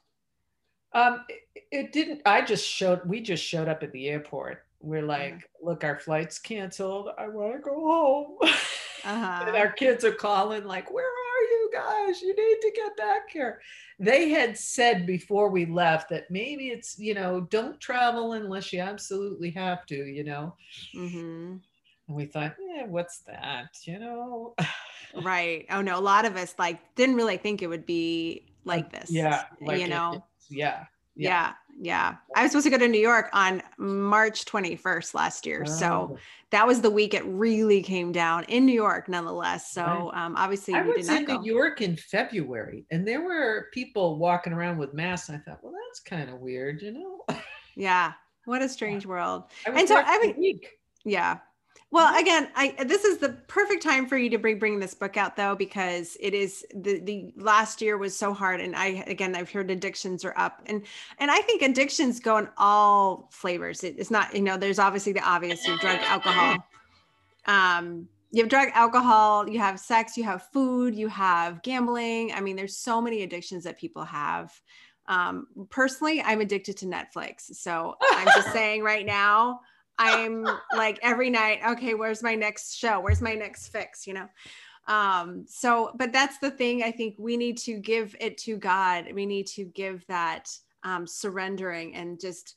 um 0.92 1.24
it, 1.28 1.40
it 1.70 1.92
didn't 1.92 2.20
i 2.26 2.40
just 2.42 2.66
showed 2.66 3.00
we 3.06 3.20
just 3.20 3.44
showed 3.44 3.68
up 3.68 3.82
at 3.82 3.92
the 3.92 4.08
airport. 4.08 4.64
We're 4.82 5.02
like 5.02 5.48
look 5.62 5.84
our 5.84 5.98
flight's 6.00 6.38
canceled. 6.38 7.10
I 7.18 7.28
want 7.28 7.52
to 7.54 7.60
go 7.60 7.74
home. 7.74 8.38
And 9.02 9.24
Uh-huh. 9.24 9.56
our 9.56 9.72
kids 9.72 10.04
are 10.04 10.12
calling 10.12 10.64
like 10.64 10.92
where 10.92 11.06
are 11.06 11.42
you 11.52 11.70
guys? 11.72 12.20
You 12.20 12.34
need 12.36 12.60
to 12.60 12.72
get 12.76 12.96
back 12.98 13.30
here. 13.30 13.62
They 13.98 14.28
had 14.28 14.58
said 14.58 15.06
before 15.06 15.48
we 15.48 15.64
left 15.64 16.10
that 16.10 16.30
maybe 16.30 16.68
it's 16.68 16.98
you 16.98 17.14
know 17.14 17.40
don't 17.50 17.80
travel 17.80 18.32
unless 18.34 18.72
you 18.74 18.80
absolutely 18.80 19.50
have 19.52 19.86
to 19.86 19.96
you 19.96 20.24
know? 20.24 20.54
Hmm 20.92 21.06
and 21.06 21.60
we 22.10 22.26
thought 22.26 22.54
yeah 22.58 22.86
what's 22.86 23.18
that 23.20 23.68
you 23.84 23.98
know 23.98 24.54
Right. 25.24 25.66
Oh 25.70 25.80
no, 25.80 25.98
a 25.98 26.00
lot 26.00 26.24
of 26.24 26.36
us 26.36 26.54
like 26.56 26.78
didn't 26.94 27.16
really 27.16 27.36
think 27.36 27.62
it 27.62 27.66
would 27.66 27.84
be 27.84 28.46
like 28.64 28.92
this. 28.92 29.10
yeah 29.10 29.42
like 29.60 29.78
you 29.78 29.86
it- 29.86 29.90
know. 29.90 30.10
it's- 30.10 30.46
yeah 30.48 30.84
yeah. 31.16 31.52
yeah. 31.78 32.14
I 32.36 32.42
was 32.44 32.52
supposed 32.52 32.64
to 32.64 32.70
go 32.70 32.78
to 32.78 32.88
New 32.88 33.00
York 33.00 33.28
on 33.34 33.60
March 33.76 34.44
21st 34.46 35.12
last 35.12 35.44
year. 35.44 35.66
So 35.66 36.12
Oh. 36.12 36.18
that 36.50 36.66
was 36.66 36.80
the 36.80 36.90
week 36.90 37.12
it 37.12 37.24
really 37.26 37.82
came 37.82 38.10
down 38.12 38.44
in 38.44 38.64
New 38.64 38.72
York, 38.72 39.06
nonetheless. 39.08 39.70
So 39.72 39.82
Right. 39.84 40.10
um, 40.24 40.36
obviously 40.36 40.72
I 40.74 40.82
we 40.82 40.92
did 40.92 40.96
was 40.98 41.08
in. 41.10 41.24
New 41.24 41.42
York 41.44 41.82
in 41.82 41.96
February, 41.96 42.86
and 42.90 43.06
there 43.06 43.20
were 43.22 43.66
people 43.74 44.18
walking 44.18 44.52
around 44.54 44.78
with 44.78 44.94
masks. 44.94 45.28
And 45.28 45.38
I 45.38 45.40
thought, 45.50 45.62
well, 45.62 45.74
that's 45.88 46.00
kind 46.00 46.30
of 46.30 46.38
weird, 46.38 46.80
you 46.80 46.92
know. 46.92 47.36
Yeah. 47.74 48.12
What 48.46 48.62
a 48.62 48.68
strange 48.78 49.04
world. 49.04 49.42
I 49.66 49.70
was 49.70 49.80
And 49.80 49.88
so 49.88 49.94
there 49.96 50.04
for 50.04 50.10
I 50.10 50.16
a 50.16 50.20
mean- 50.28 50.36
week. 50.38 50.70
Yeah. 51.04 51.38
Well, 51.92 52.16
again, 52.20 52.48
I 52.54 52.76
this 52.84 53.04
is 53.04 53.18
the 53.18 53.30
perfect 53.48 53.82
time 53.82 54.06
for 54.06 54.16
you 54.16 54.30
to 54.30 54.38
bring 54.38 54.60
bring 54.60 54.78
this 54.78 54.94
book 54.94 55.16
out 55.16 55.36
though 55.36 55.56
because 55.56 56.16
it 56.20 56.34
is 56.34 56.64
the 56.72 57.00
the 57.00 57.32
last 57.36 57.82
year 57.82 57.98
was 57.98 58.16
so 58.16 58.32
hard 58.32 58.60
and 58.60 58.76
I 58.76 59.02
again 59.08 59.34
I've 59.34 59.50
heard 59.50 59.72
addictions 59.72 60.24
are 60.24 60.34
up 60.36 60.62
and 60.66 60.82
and 61.18 61.32
I 61.32 61.40
think 61.40 61.62
addictions 61.62 62.20
go 62.20 62.36
in 62.38 62.48
all 62.56 63.28
flavors. 63.32 63.82
It, 63.82 63.96
it's 63.98 64.10
not 64.10 64.32
you 64.34 64.42
know 64.42 64.56
there's 64.56 64.78
obviously 64.78 65.12
the 65.12 65.28
obvious 65.28 65.66
you 65.66 65.72
have 65.72 65.80
drug 65.80 65.98
alcohol. 66.02 66.56
Um 67.46 68.08
you 68.30 68.42
have 68.44 68.48
drug 68.48 68.68
alcohol, 68.74 69.48
you 69.48 69.58
have 69.58 69.80
sex, 69.80 70.16
you 70.16 70.22
have 70.22 70.48
food, 70.52 70.94
you 70.94 71.08
have 71.08 71.60
gambling. 71.62 72.32
I 72.32 72.40
mean 72.40 72.54
there's 72.54 72.76
so 72.76 73.00
many 73.00 73.24
addictions 73.24 73.64
that 73.64 73.80
people 73.80 74.04
have. 74.04 74.52
Um 75.08 75.48
personally, 75.70 76.22
I'm 76.22 76.40
addicted 76.40 76.76
to 76.76 76.86
Netflix. 76.86 77.52
So 77.56 77.96
I'm 78.00 78.28
just 78.28 78.52
saying 78.52 78.84
right 78.84 79.04
now 79.04 79.62
I'm 80.00 80.46
like 80.74 80.98
every 81.02 81.28
night, 81.28 81.60
okay, 81.72 81.92
where's 81.92 82.22
my 82.22 82.34
next 82.34 82.74
show? 82.74 83.00
Where's 83.00 83.20
my 83.20 83.34
next 83.34 83.68
fix? 83.68 84.06
You 84.06 84.14
know? 84.14 84.28
Um, 84.88 85.44
so, 85.46 85.92
but 85.94 86.10
that's 86.10 86.38
the 86.38 86.50
thing. 86.50 86.82
I 86.82 86.90
think 86.90 87.16
we 87.18 87.36
need 87.36 87.58
to 87.58 87.74
give 87.78 88.16
it 88.18 88.38
to 88.38 88.56
God. 88.56 89.04
We 89.12 89.26
need 89.26 89.46
to 89.48 89.64
give 89.64 90.06
that 90.06 90.48
um, 90.82 91.06
surrendering 91.06 91.94
and 91.94 92.18
just 92.18 92.56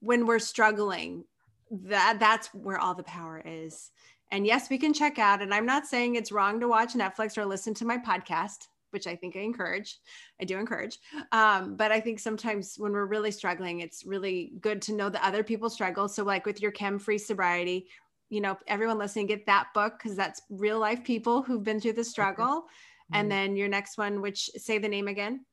when 0.00 0.26
we're 0.26 0.40
struggling, 0.40 1.24
that 1.70 2.16
that's 2.18 2.48
where 2.48 2.78
all 2.78 2.94
the 2.94 3.04
power 3.04 3.40
is. 3.44 3.92
And 4.32 4.44
yes, 4.44 4.68
we 4.68 4.76
can 4.76 4.92
check 4.92 5.18
out. 5.20 5.42
And 5.42 5.54
I'm 5.54 5.66
not 5.66 5.86
saying 5.86 6.16
it's 6.16 6.32
wrong 6.32 6.58
to 6.60 6.68
watch 6.68 6.94
Netflix 6.94 7.38
or 7.38 7.46
listen 7.46 7.72
to 7.74 7.84
my 7.84 7.98
podcast, 7.98 8.66
which 8.90 9.06
I 9.06 9.16
think 9.16 9.36
I 9.36 9.40
encourage. 9.40 9.98
I 10.40 10.44
do 10.44 10.58
encourage. 10.58 10.98
Um, 11.32 11.76
but 11.76 11.92
I 11.92 12.00
think 12.00 12.18
sometimes 12.18 12.74
when 12.76 12.92
we're 12.92 13.06
really 13.06 13.30
struggling, 13.30 13.80
it's 13.80 14.04
really 14.04 14.52
good 14.60 14.82
to 14.82 14.94
know 14.94 15.08
that 15.08 15.24
other 15.24 15.42
people 15.42 15.70
struggle. 15.70 16.08
So, 16.08 16.24
like 16.24 16.46
with 16.46 16.60
your 16.60 16.72
chem 16.72 16.98
free 16.98 17.18
sobriety, 17.18 17.88
you 18.28 18.40
know, 18.40 18.56
everyone 18.66 18.98
listening, 18.98 19.26
get 19.26 19.46
that 19.46 19.68
book 19.74 19.94
because 19.98 20.16
that's 20.16 20.42
real 20.50 20.78
life 20.78 21.02
people 21.02 21.42
who've 21.42 21.64
been 21.64 21.80
through 21.80 21.94
the 21.94 22.04
struggle. 22.04 22.66
And 23.12 23.26
Mm. 23.26 23.30
then 23.30 23.56
your 23.56 23.68
next 23.68 23.98
one, 23.98 24.20
which 24.20 24.48
say 24.56 24.78
the 24.78 24.88
name 24.88 25.08
again. 25.08 25.44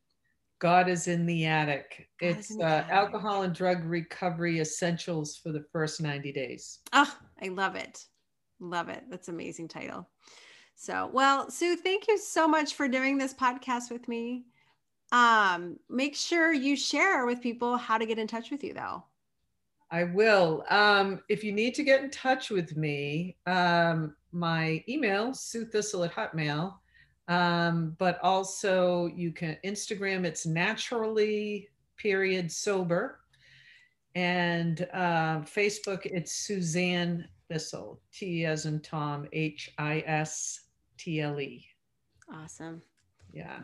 God 0.60 0.90
is 0.90 1.08
in 1.08 1.26
the 1.26 1.46
attic. 1.46 2.08
God 2.20 2.38
it's 2.38 2.56
the 2.56 2.64
uh, 2.64 2.68
attic. 2.68 2.92
alcohol 2.92 3.44
and 3.44 3.54
drug 3.54 3.84
recovery 3.84 4.60
essentials 4.60 5.38
for 5.38 5.52
the 5.52 5.64
first 5.72 6.02
90 6.02 6.32
days. 6.32 6.80
Oh, 6.94 7.16
I 7.42 7.48
love 7.50 7.76
it. 7.76 8.04
Love 8.60 8.90
it. 8.90 9.04
That's 9.10 9.28
amazing 9.28 9.68
title. 9.68 10.10
So, 10.80 11.10
well, 11.12 11.50
Sue, 11.50 11.76
thank 11.76 12.08
you 12.08 12.20
so 12.20 12.48
much 12.48 12.76
for 12.76 12.88
doing 12.88 13.18
this 13.18 13.34
podcast 13.34 13.90
with 13.90 14.08
me. 14.08 14.46
Um, 15.12 15.80
make 15.90 16.16
sure 16.16 16.54
you 16.54 16.76
share 16.76 17.26
with 17.26 17.42
people 17.42 17.78
how 17.78 17.98
to 17.98 18.06
get 18.06 18.20
in 18.20 18.28
touch 18.28 18.52
with 18.52 18.64
you 18.64 18.76
though. 18.76 19.04
I 19.90 20.04
will. 20.04 20.64
Um, 20.70 21.22
if 21.30 21.44
you 21.44 21.52
need 21.52 21.74
to 21.76 21.84
get 21.84 22.04
in 22.04 22.12
touch 22.12 22.52
with 22.52 22.78
me, 22.78 23.38
um, 23.48 24.16
my 24.32 24.84
email, 24.88 25.34
Sue 25.34 25.66
Thistle 25.66 26.04
at 26.04 26.14
Hotmail. 26.14 26.76
Um, 27.28 27.96
but 27.98 28.20
also 28.22 29.08
you 29.08 29.32
can 29.32 29.58
Instagram, 29.66 30.26
it's 30.26 30.46
naturally 30.46 31.70
period 31.98 32.52
sober. 32.52 33.22
And 34.14 34.88
uh, 34.94 35.40
Facebook, 35.40 36.06
it's 36.06 36.34
Suzanne 36.34 37.28
Thistle, 37.50 38.00
T 38.14 38.46
as 38.46 38.68
in 38.68 38.80
Tom, 38.82 39.28
H 39.34 39.74
I 39.80 40.04
S 40.06 40.67
T 40.98 41.22
L 41.22 41.40
E. 41.40 41.66
Awesome. 42.34 42.82
Yeah. 43.34 43.60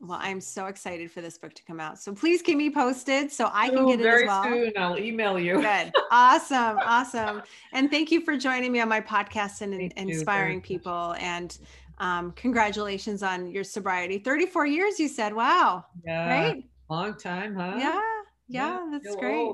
Well, 0.00 0.18
I'm 0.20 0.40
so 0.40 0.66
excited 0.66 1.10
for 1.10 1.22
this 1.22 1.38
book 1.38 1.54
to 1.54 1.64
come 1.64 1.80
out. 1.80 1.98
So 1.98 2.12
please 2.14 2.42
keep 2.42 2.58
me 2.58 2.68
posted 2.70 3.32
so 3.32 3.48
I 3.52 3.70
can 3.70 3.86
get 3.86 4.00
it 4.00 4.02
very 4.02 4.24
as 4.24 4.28
well. 4.28 4.44
soon. 4.44 4.72
I'll 4.76 4.98
email 4.98 5.38
you. 5.38 5.60
Good. 5.62 5.92
Awesome. 6.10 6.78
Awesome. 6.84 7.42
And 7.72 7.90
thank 7.90 8.10
you 8.10 8.20
for 8.20 8.36
joining 8.36 8.70
me 8.70 8.80
on 8.80 8.88
my 8.88 9.00
podcast 9.00 9.62
and 9.62 9.72
Thank 9.72 9.96
inspiring 9.96 10.60
people. 10.60 11.14
And 11.18 11.56
um, 11.98 12.32
congratulations 12.32 13.22
on 13.22 13.50
your 13.50 13.64
sobriety. 13.64 14.18
34 14.18 14.66
years, 14.66 15.00
you 15.00 15.08
said. 15.08 15.32
Wow. 15.32 15.86
Yeah. 16.04 16.28
right? 16.28 16.64
Long 16.90 17.16
time, 17.16 17.54
huh? 17.54 17.76
Yeah. 17.78 18.00
Yeah. 18.48 18.88
that's 18.92 19.16
great. 19.16 19.52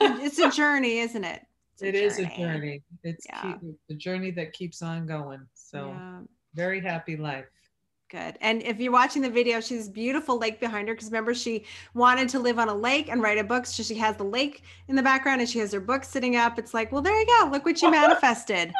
it's 0.00 0.38
a 0.38 0.50
journey, 0.50 0.98
isn't 0.98 1.24
it? 1.24 1.42
It's 1.74 1.82
It 1.82 1.94
is 1.94 2.18
a 2.18 2.26
journey. 2.36 2.82
It's 3.04 3.24
Yeah. 3.26 3.40
keep, 3.42 3.76
the 3.88 3.94
journey 3.94 4.32
that 4.32 4.52
keeps 4.52 4.82
on 4.82 5.06
going. 5.06 5.46
So 5.54 5.88
Yeah. 5.88 6.20
Very 6.58 6.80
happy 6.80 7.16
life. 7.16 7.46
Good. 8.10 8.36
And 8.40 8.62
if 8.62 8.80
you're 8.80 8.92
watching 8.92 9.22
the 9.22 9.30
video, 9.30 9.60
she's 9.60 9.88
beautiful 9.88 10.38
lake 10.38 10.60
behind 10.60 10.88
her 10.88 10.94
because 10.94 11.08
remember 11.08 11.34
she 11.34 11.66
wanted 11.94 12.28
to 12.30 12.38
live 12.38 12.58
on 12.58 12.68
a 12.68 12.74
lake 12.74 13.10
and 13.10 13.22
write 13.22 13.38
a 13.38 13.44
book. 13.44 13.66
So 13.66 13.82
she 13.82 13.94
has 13.96 14.16
the 14.16 14.24
lake 14.24 14.62
in 14.88 14.96
the 14.96 15.02
background 15.02 15.40
and 15.40 15.48
she 15.48 15.58
has 15.58 15.72
her 15.72 15.80
book 15.80 16.04
sitting 16.04 16.34
up. 16.34 16.58
It's 16.58 16.72
like, 16.72 16.90
well, 16.90 17.02
there 17.02 17.18
you 17.18 17.26
go. 17.26 17.50
Look 17.52 17.64
what 17.66 17.80
you 17.80 17.90
manifested. 18.02 18.72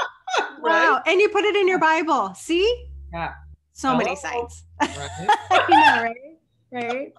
Wow. 0.61 1.03
And 1.07 1.21
you 1.21 1.29
put 1.29 1.45
it 1.45 1.57
in 1.57 1.69
your 1.69 1.79
Bible. 1.79 2.33
See? 2.35 2.88
Yeah. 3.12 3.35
So 3.75 3.97
many 3.97 4.12
oh. 4.12 4.14
signs. 4.14 4.64
Right? 4.81 5.29
I 5.51 5.97
know, 5.97 6.03
right? 6.03 6.38
Right. 6.71 7.12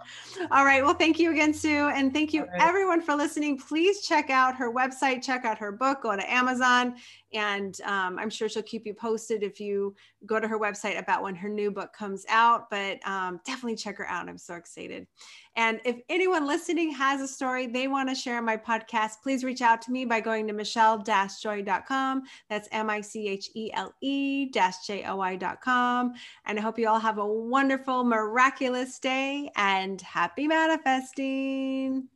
All 0.52 0.64
right. 0.64 0.84
Well, 0.84 0.94
thank 0.94 1.20
you 1.20 1.32
again, 1.32 1.54
Sue. 1.54 1.90
And 1.90 2.14
thank 2.14 2.34
you 2.34 2.42
right. 2.42 2.62
everyone 2.62 3.02
for 3.02 3.16
listening. 3.16 3.58
Please 3.58 4.02
check 4.02 4.30
out 4.30 4.56
her 4.56 4.72
website, 4.72 5.24
check 5.24 5.44
out 5.44 5.58
her 5.58 5.72
book, 5.72 6.04
go 6.04 6.16
to 6.16 6.32
Amazon. 6.32 6.96
And 7.34 7.80
um, 7.82 8.18
I'm 8.18 8.30
sure 8.30 8.50
she'll 8.50 8.64
keep 8.64 8.86
you 8.86 8.94
posted 8.94 9.44
if 9.44 9.60
you 9.60 9.96
go 10.26 10.40
to 10.40 10.48
her 10.48 10.60
website 10.60 11.00
about 11.00 11.24
when 11.24 11.36
her 11.36 11.50
new 11.50 11.72
book 11.72 11.94
comes 11.94 12.26
out. 12.30 12.70
But 12.70 13.00
um, 13.08 13.40
definitely 13.46 13.76
check 13.76 13.98
her 13.98 14.08
out. 14.08 14.28
I'm 14.28 14.38
so 14.38 14.56
excited. 14.56 15.08
And 15.56 15.80
if 15.86 15.98
anyone 16.10 16.48
listening 16.48 16.92
has 16.92 17.22
a 17.22 17.28
story 17.28 17.68
they 17.68 17.88
want 17.88 18.10
to 18.10 18.16
share 18.16 18.38
on 18.38 18.46
my 18.46 18.58
podcast, 18.58 19.22
please 19.22 19.44
reach 19.44 19.62
out 19.62 19.82
to 19.84 19.92
me 19.92 20.06
by 20.06 20.20
going 20.22 20.48
to 20.48 20.54
michelle-joy.com. 20.54 22.24
That's 22.50 22.70
M-I-C-H-E-L-E 22.72 24.46
dash 24.52 24.88
J-O-I.com. 24.88 26.14
And 26.46 26.60
I 26.60 26.62
hope 26.62 26.80
you 26.80 26.88
all 26.88 27.00
have 27.00 27.18
a 27.18 27.26
wonderful, 27.26 28.04
miraculous 28.04 29.00
day 29.00 29.52
and 29.56 30.02
happy 30.02 30.48
manifesting. 30.48 32.08